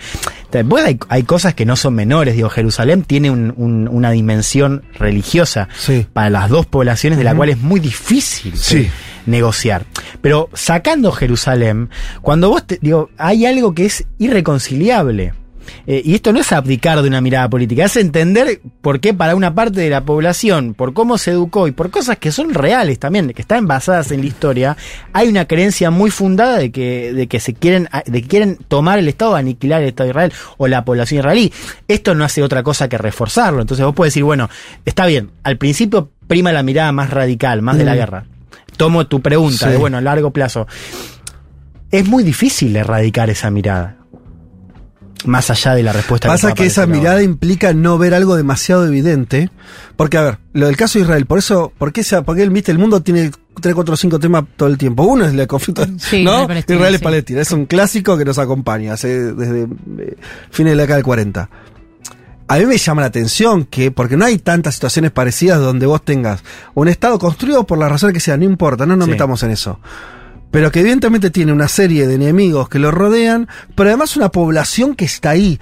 [0.52, 4.84] Después hay, hay cosas que no son menores, digo, Jerusalén tiene un- un- una dimensión
[5.00, 6.06] religiosa Sí.
[6.14, 8.90] para las dos poblaciones de la cual es muy difícil Sí.
[9.26, 9.86] negociar.
[10.22, 11.90] Pero sacando Jerusalén,
[12.22, 15.34] cuando vos te, digo, hay algo que es irreconciliable.
[15.88, 19.36] Eh, y esto no es abdicar de una mirada política, es entender por qué para
[19.36, 23.00] una parte de la población, por cómo se educó y por cosas que son reales
[23.00, 24.78] también, que están basadas en la historia,
[25.14, 29.00] hay una creencia muy fundada de que, de que se quieren, de que quieren tomar
[29.00, 31.52] el Estado, aniquilar el Estado de Israel o la población israelí.
[31.88, 33.62] Esto no hace otra cosa que reforzarlo.
[33.62, 34.50] Entonces vos puedes decir, bueno,
[34.86, 37.98] está bien, al principio prima la mirada más radical, más de la Mm.
[37.98, 38.26] guerra.
[38.78, 39.72] Tomo tu pregunta Sí.
[39.72, 40.66] de, bueno, a largo plazo.
[41.92, 43.98] Es muy difícil erradicar esa mirada.
[45.26, 47.24] Más allá de la respuesta Pasa pueda que esa mirada ahora.
[47.24, 49.50] implica no ver algo demasiado evidente.
[49.96, 52.72] Porque, a ver, lo del caso de Israel, por eso, ¿por qué, se, porque viste,
[52.72, 53.30] el mundo tiene
[53.62, 55.04] 3, 4, 5 temas todo el tiempo?
[55.04, 56.44] Uno es el conflicto, Sí, ¿no?
[56.44, 57.04] Israel y sí.
[57.04, 57.42] Palestina.
[57.42, 59.64] Es un clásico que nos acompaña hace, desde
[60.00, 60.16] eh,
[60.50, 61.50] fines de la década del 40.
[62.48, 66.04] A mí me llama la atención que, porque no hay tantas situaciones parecidas donde vos
[66.04, 66.44] tengas
[66.74, 69.12] un Estado construido por la razón que sea, no importa, no nos Sí.
[69.12, 69.80] metamos en eso.
[70.52, 74.96] Pero que evidentemente tiene una serie de enemigos que lo rodean, pero además una población
[74.96, 75.60] que está ahí.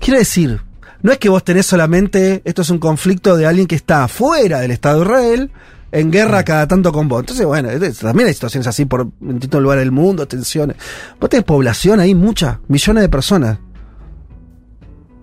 [0.00, 0.62] Quiero decir,
[1.02, 4.60] no es que vos tenés solamente, esto es un conflicto de alguien que está afuera
[4.60, 5.50] del Estado de Israel,
[5.92, 7.20] en guerra cada tanto con vos.
[7.20, 7.68] Entonces, bueno,
[8.00, 10.76] también hay situaciones así por en distintos lugares del mundo, tensiones.
[11.20, 13.58] Vos tenés población ahí, mucha, millones de personas.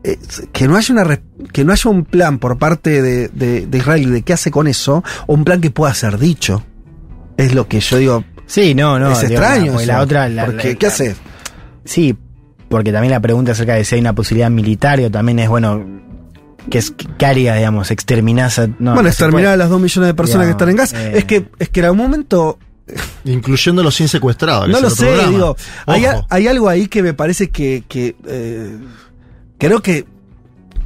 [0.04, 1.20] Es- que no haya una
[1.52, 4.68] que no haya un plan por parte de, de, de Israel de qué hace con
[4.68, 6.64] eso, o un plan que pueda ser dicho.
[7.38, 8.24] Es lo que yo digo.
[8.48, 9.12] Sí, no, no.
[9.12, 9.80] es digo, extraño.
[9.80, 10.28] eso, la otra.
[10.30, 11.16] la- porque, la- ¿qué hace?
[11.86, 12.16] Sí,
[12.70, 15.86] porque también la pregunta acerca de si hay una posibilidad militar o también es, bueno,
[16.70, 18.68] que es qué haría, digamos, exterminás a.
[18.80, 20.94] No, bueno, exterminar a las dos millones de personas que están en gas.
[20.94, 21.12] eh.
[21.16, 22.58] Es que, es que en algún momento
[23.26, 24.70] Incluyendo los 100 secuestrados.
[24.70, 25.30] No lo sé, programa.
[25.32, 25.56] digo,
[25.88, 28.78] hay, hay algo ahí que me parece que, que eh,
[29.58, 30.06] creo que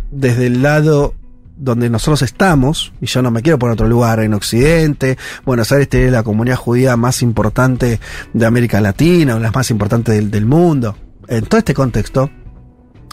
[0.09, 1.14] desde el lado
[1.62, 5.88] donde nosotros estamos, y yo no me quiero poner otro lugar, en Occidente, Buenos Aires
[5.88, 7.99] tiene la comunidad judía más importante
[8.34, 10.97] de América Latina, una las más importantes del, del mundo.
[11.28, 12.32] En todo este contexto,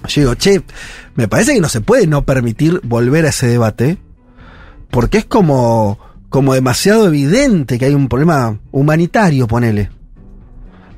[0.07, 0.63] yo digo, che,
[1.15, 3.99] me parece que no se puede no permitir volver a ese debate,
[4.91, 5.99] porque es como,
[6.31, 9.91] como demasiado evidente que hay un problema humanitario, ponele.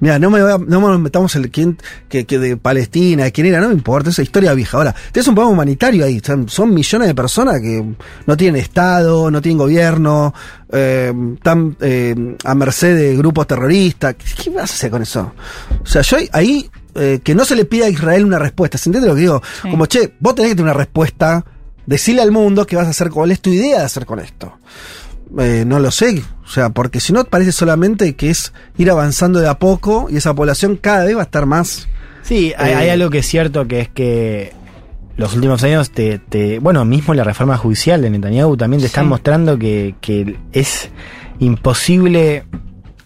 [0.00, 1.78] Mira, no me, voy a- no nos metamos en quién,
[2.08, 4.78] que, que de Palestina, de quién era, no me importa, esa historia vieja.
[4.78, 7.84] Ahora, tienes un problema humanitario ahí, son, son millones de personas que
[8.26, 10.32] no tienen Estado, no tienen gobierno,
[10.72, 14.14] eh, están eh, a merced de grupos terroristas.
[14.14, 15.32] ¿Qué, qué vas a hacer con eso?
[15.82, 18.88] O sea, yo ahí, eh, que no se le pida a Israel una respuesta, ¿se
[18.88, 19.42] entiende lo que digo?
[19.62, 19.70] Sí.
[19.70, 21.44] Como, che, vos tenés que tener una respuesta,
[21.86, 24.54] decirle al mundo qué vas a hacer, cuál es tu idea de hacer con esto.
[25.38, 26.22] Eh, no lo sé.
[26.44, 30.16] O sea, porque si no parece solamente que es ir avanzando de a poco y
[30.16, 31.86] esa población cada vez va a estar más.
[32.22, 34.52] Sí, hay, Eh, hay algo que es cierto que es que
[35.16, 39.04] los últimos años te, te- bueno, mismo la reforma judicial de Netanyahu también te están
[39.04, 39.08] Sí.
[39.10, 40.90] mostrando que, que es
[41.38, 42.44] imposible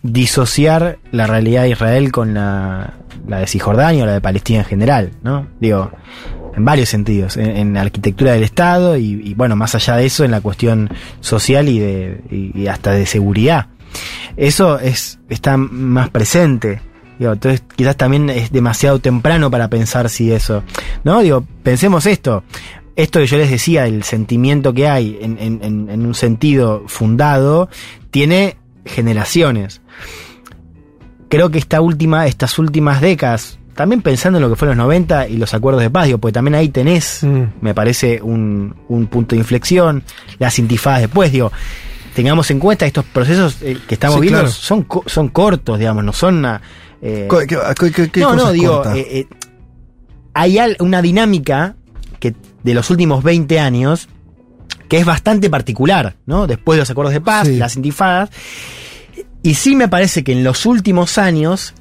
[0.03, 2.95] disociar la realidad de Israel con la,
[3.27, 5.47] la de Cisjordania o la de Palestina en general, ¿no?
[5.61, 5.91] Digo,
[6.57, 10.31] en varios sentidos, en, la arquitectura del Estado y, bueno, más allá de eso, en
[10.31, 10.91] la cuestión
[11.21, 13.67] social y, de, y, hasta de seguridad.
[14.37, 16.81] Eso es, está más presente.
[17.19, 20.63] Entonces quizás también es demasiado temprano para pensar si eso.
[21.05, 21.21] ¿No?
[21.21, 22.43] Digo, pensemos esto.
[22.97, 27.69] Esto que yo les decía, el sentimiento que hay en, en, en un sentido fundado,
[28.11, 29.81] tiene generaciones.
[31.29, 35.29] Creo que esta última, estas últimas décadas, también pensando en lo que fueron los 90
[35.29, 37.43] y los acuerdos de paz, digo, porque también ahí tenés, Mm.
[37.61, 40.03] me parece, un, un punto de inflexión,
[40.39, 41.51] las intifadas después, digo,
[42.15, 44.53] tengamos en cuenta estos procesos eh, que estamos Sí, viendo claro.
[44.53, 46.61] son, son cortos, digamos, no son una...
[47.03, 49.27] eh, Co- ¿Qué, qué- qué- qué no, no, digo, eh, eh,
[50.33, 51.77] hay una dinámica
[52.21, 54.09] que de los últimos 20 años
[54.89, 56.47] que es bastante particular, ¿no?
[56.47, 57.57] Después de los acuerdos de paz, Sí.
[57.57, 58.31] las intifadas.
[59.43, 61.75] Y sí me parece que en los últimos años,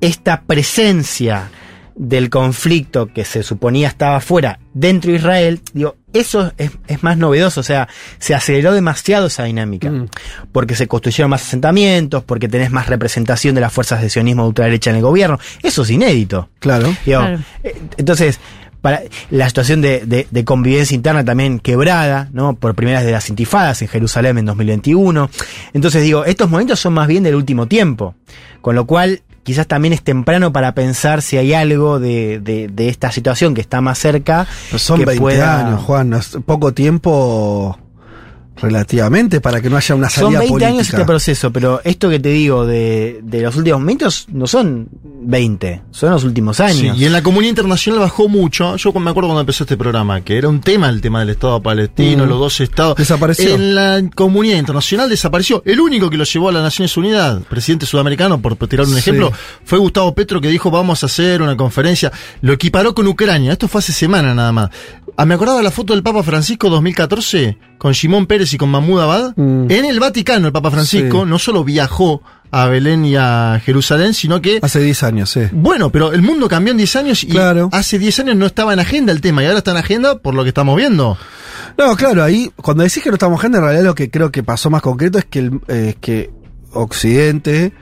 [0.00, 1.50] esta presencia
[1.94, 7.18] del conflicto que se suponía estaba fuera dentro de Israel, digo, eso es, es más
[7.18, 7.88] novedoso, o sea,
[8.20, 10.06] se aceleró demasiado esa dinámica, Mm.
[10.52, 14.48] porque se construyeron más asentamientos, porque tenés más representación de las fuerzas de sionismo de
[14.50, 16.48] ultraderecha en el gobierno, eso es inédito.
[16.60, 16.86] Claro.
[17.04, 17.40] Digo, Claro.
[17.64, 18.38] eh, Entonces,
[18.80, 22.54] para la situación de, de- de convivencia interna también quebrada, ¿no?
[22.54, 25.28] Por primera vez de las intifadas en Jerusalén en 2021.
[25.74, 28.14] Entonces, digo, estos momentos son más bien del último tiempo.
[28.60, 32.88] Con lo cual, quizás también es temprano para pensar si hay algo de, de- de
[32.90, 34.46] esta situación que está más cerca.
[34.66, 36.20] Pero son que 20 pueda- años, Juan.
[36.44, 37.78] poco tiempo
[38.60, 40.68] relativamente para que no haya una Son salida 20 política.
[40.74, 44.88] años este proceso, pero esto que te digo de, de los últimos momentos no son
[45.02, 46.98] 20, son los últimos Sí, años.
[46.98, 48.76] y en la comunidad internacional bajó mucho.
[48.76, 51.60] Yo me acuerdo cuando empezó este programa, que era un tema el tema del Estado
[51.62, 52.28] palestino, Mm.
[52.28, 52.96] los dos estados.
[52.96, 53.54] Desapareció.
[53.54, 55.62] En la comunidad internacional desapareció.
[55.64, 58.98] El único que lo llevó a las Naciones Unidas, presidente sudamericano, por tirar un Sí.
[59.00, 59.32] ejemplo,
[59.64, 62.12] fue Gustavo Petro que dijo vamos a hacer una conferencia.
[62.40, 63.52] Lo equiparó con Ucrania.
[63.52, 64.70] Esto fue hace semana nada más.
[65.20, 69.00] Ah, me acordaba la foto del Papa Francisco 2014 con Simón Pérez y con Mahmoud
[69.00, 69.32] Abad.
[69.36, 69.66] Mm.
[69.68, 71.28] En el Vaticano el Papa Francisco Sí.
[71.28, 75.40] no solo viajó a Belén y a Jerusalén, sino que Hace 10 años, sí.
[75.50, 77.68] bueno, pero el mundo cambió en 10 años y Claro.
[77.72, 80.34] hace 10 años no estaba en agenda el tema y ahora está en agenda por
[80.34, 81.18] lo que estamos viendo.
[81.76, 84.44] No, claro, ahí, cuando decís que no estamos gente, en realidad lo que creo que
[84.44, 86.30] pasó más concreto es que, el, eh, que
[86.72, 87.72] Occidente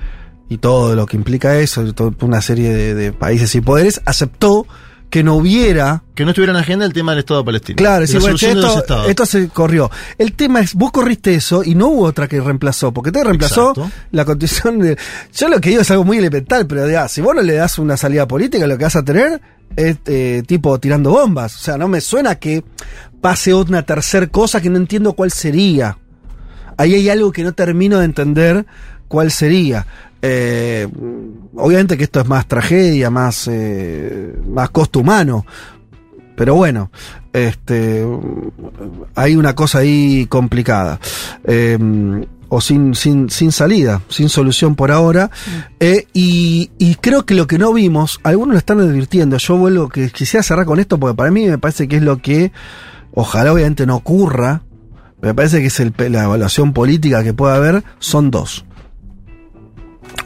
[0.49, 4.67] y todo lo que implica eso, toda una serie de, de países y poderes, aceptó
[5.11, 7.77] que no hubiera Que no estuviera en agenda el tema del Estado palestino.
[7.77, 9.91] Claro, la bueno, esto, esto se corrió.
[10.19, 13.71] El tema es, vos corriste eso y no hubo otra que reemplazó, porque te reemplazó
[13.71, 13.91] Exacto.
[14.11, 14.99] la condición de...
[15.33, 17.79] Yo lo que digo es algo muy elemental, pero ya, si vos no le das
[17.79, 19.41] una salida política, lo que vas a tener
[19.77, 21.57] es eh, tipo tirando bombas.
[21.57, 22.65] O sea, no me suena que
[23.21, 25.99] pase una tercer cosa que no entiendo cuál sería.
[26.77, 28.67] Ahí hay algo que no termino de entender
[29.09, 29.87] cuál sería.
[30.23, 30.89] Eh,
[31.55, 35.45] obviamente que esto es más tragedia, más, eh, más costo humano.
[36.37, 36.91] Pero bueno,
[37.33, 38.05] este,
[39.15, 41.01] hay una cosa ahí complicada.
[41.45, 41.79] Eh,
[42.49, 45.31] o sin, sin, sin salida, sin solución por ahora.
[45.81, 49.37] Eh, y, y creo que lo que no vimos, algunos lo están advirtiendo.
[49.39, 52.19] Yo vuelvo que quisiera cerrar con esto porque para mí me parece que es lo
[52.19, 52.53] que
[53.13, 54.63] ojalá obviamente no ocurra.
[55.21, 58.65] Me parece que es el, la evaluación política que puede haber, son dos.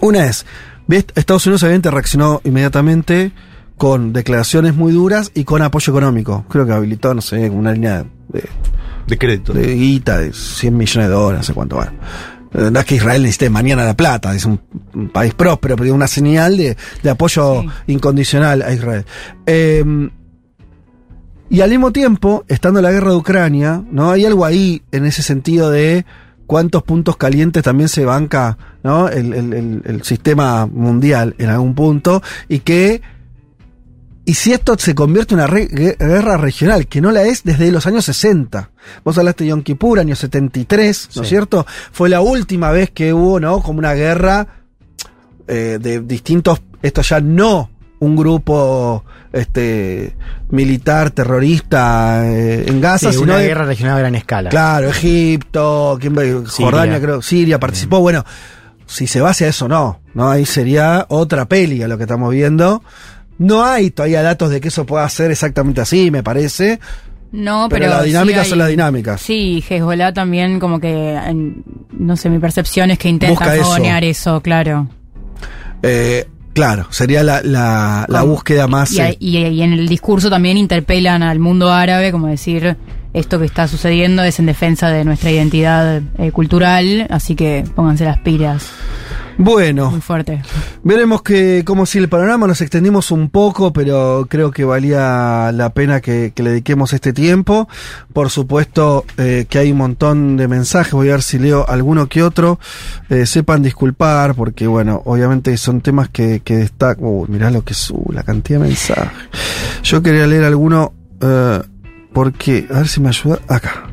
[0.00, 0.46] Una es.
[0.88, 3.32] Estados Unidos obviamente reaccionó inmediatamente
[3.76, 6.44] con declaraciones muy duras y con apoyo económico.
[6.48, 8.44] Creo que habilitó, no sé, una línea de,
[9.06, 9.52] De crédito.
[9.52, 11.92] de guita de 100 millones de dólares, no sé cuánto va.
[12.52, 14.60] Eh, No es que Israel necesite mañana la plata, es un,
[14.94, 17.68] un país próspero, pero una señal de, de apoyo Sí.
[17.92, 19.04] incondicional a Israel.
[19.46, 19.84] Eh,
[21.48, 24.10] y al mismo tiempo, estando la guerra de Ucrania, ¿no?
[24.12, 26.04] Hay algo ahí en ese sentido de
[26.50, 29.08] cuántos puntos calientes también se banca, ¿no?
[29.08, 32.20] El, el- el- el sistema mundial en algún punto.
[32.48, 33.00] Y que.
[34.24, 37.70] Y si esto se convierte en una re- guerra regional, que no la es desde
[37.70, 38.70] los años 60.
[39.04, 41.34] Vos hablaste de Yom Kippur, año 73, ¿no es Sí.
[41.34, 41.64] cierto?
[41.92, 43.62] Fue la última vez que hubo, ¿no?
[43.62, 44.46] Como una guerra
[45.46, 46.60] eh, de distintos.
[46.82, 47.70] Esto ya no
[48.00, 50.16] un grupo este
[50.50, 54.50] militar terrorista eh, en Gaza, Sí, sino una de- guerra regional a gran escala.
[54.50, 55.98] Claro, Egipto.
[56.48, 58.00] Jordania, creo, Siria participó.
[58.00, 58.24] Bueno,
[58.86, 60.00] si se va hacia eso, no.
[60.14, 62.82] No, ahí sería otra peli a lo que estamos viendo.
[63.38, 66.80] No hay todavía datos de que eso pueda ser exactamente así, me parece.
[67.32, 67.94] No, Pero pero.
[67.96, 69.20] las dinámicas sí son las dinámicas.
[69.20, 71.14] Sí, Hezbollah también, como que.
[71.14, 71.62] en-
[71.92, 73.08] no sé, mi percepción es que
[73.54, 73.64] eso.
[73.64, 74.88] fogonear eso, claro.
[75.82, 78.92] Eh, claro, sería la, la, la Con- búsqueda más.
[78.92, 82.76] Y, eh, y- y en el discurso también interpelan al mundo árabe, como decir,
[83.12, 88.04] esto que está sucediendo es en defensa de nuestra identidad eh, cultural, así que pónganse
[88.04, 88.66] las pilas.
[89.42, 90.42] Bueno, Muy fuerte.
[90.84, 92.46] veremos que, cómo sigue el panorama.
[92.46, 97.14] Nos extendimos un poco, pero creo que valía la pena que, que le dediquemos este
[97.14, 97.66] tiempo.
[98.12, 100.92] Por supuesto eh, que hay un montón de mensajes.
[100.92, 102.60] Voy a ver si leo alguno que otro.
[103.08, 107.02] Eh, sepan disculpar, porque bueno, obviamente son temas que, que destacan.
[107.02, 109.10] Uy, mirá lo que es uh, la cantidad de mensajes.
[109.82, 111.62] Yo quería leer alguno, eh,
[112.12, 113.38] porque, a ver si me ayuda.
[113.48, 113.84] Acá.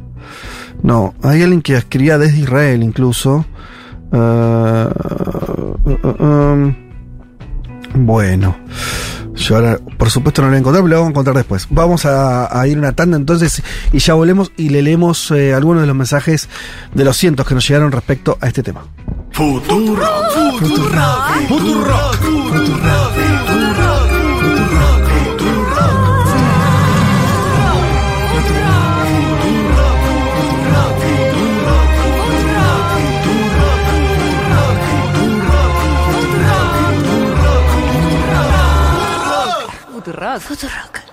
[0.83, 3.45] No, hay alguien que escribía desde Israel incluso.
[4.11, 4.87] Eh,
[5.85, 6.75] uh, uh, um,
[7.95, 8.55] bueno,
[9.35, 11.67] yo ahora, por supuesto, no lo voy a encontrar, pero lo vamos a encontrar después.
[11.69, 13.61] Vamos a, a ir a una tanda entonces
[13.93, 16.49] y ya volvemos y le leemos eh, algunos de los mensajes
[16.93, 18.81] de los cientos que nos llegaron respecto a este tema.
[40.39, 41.06] 空空が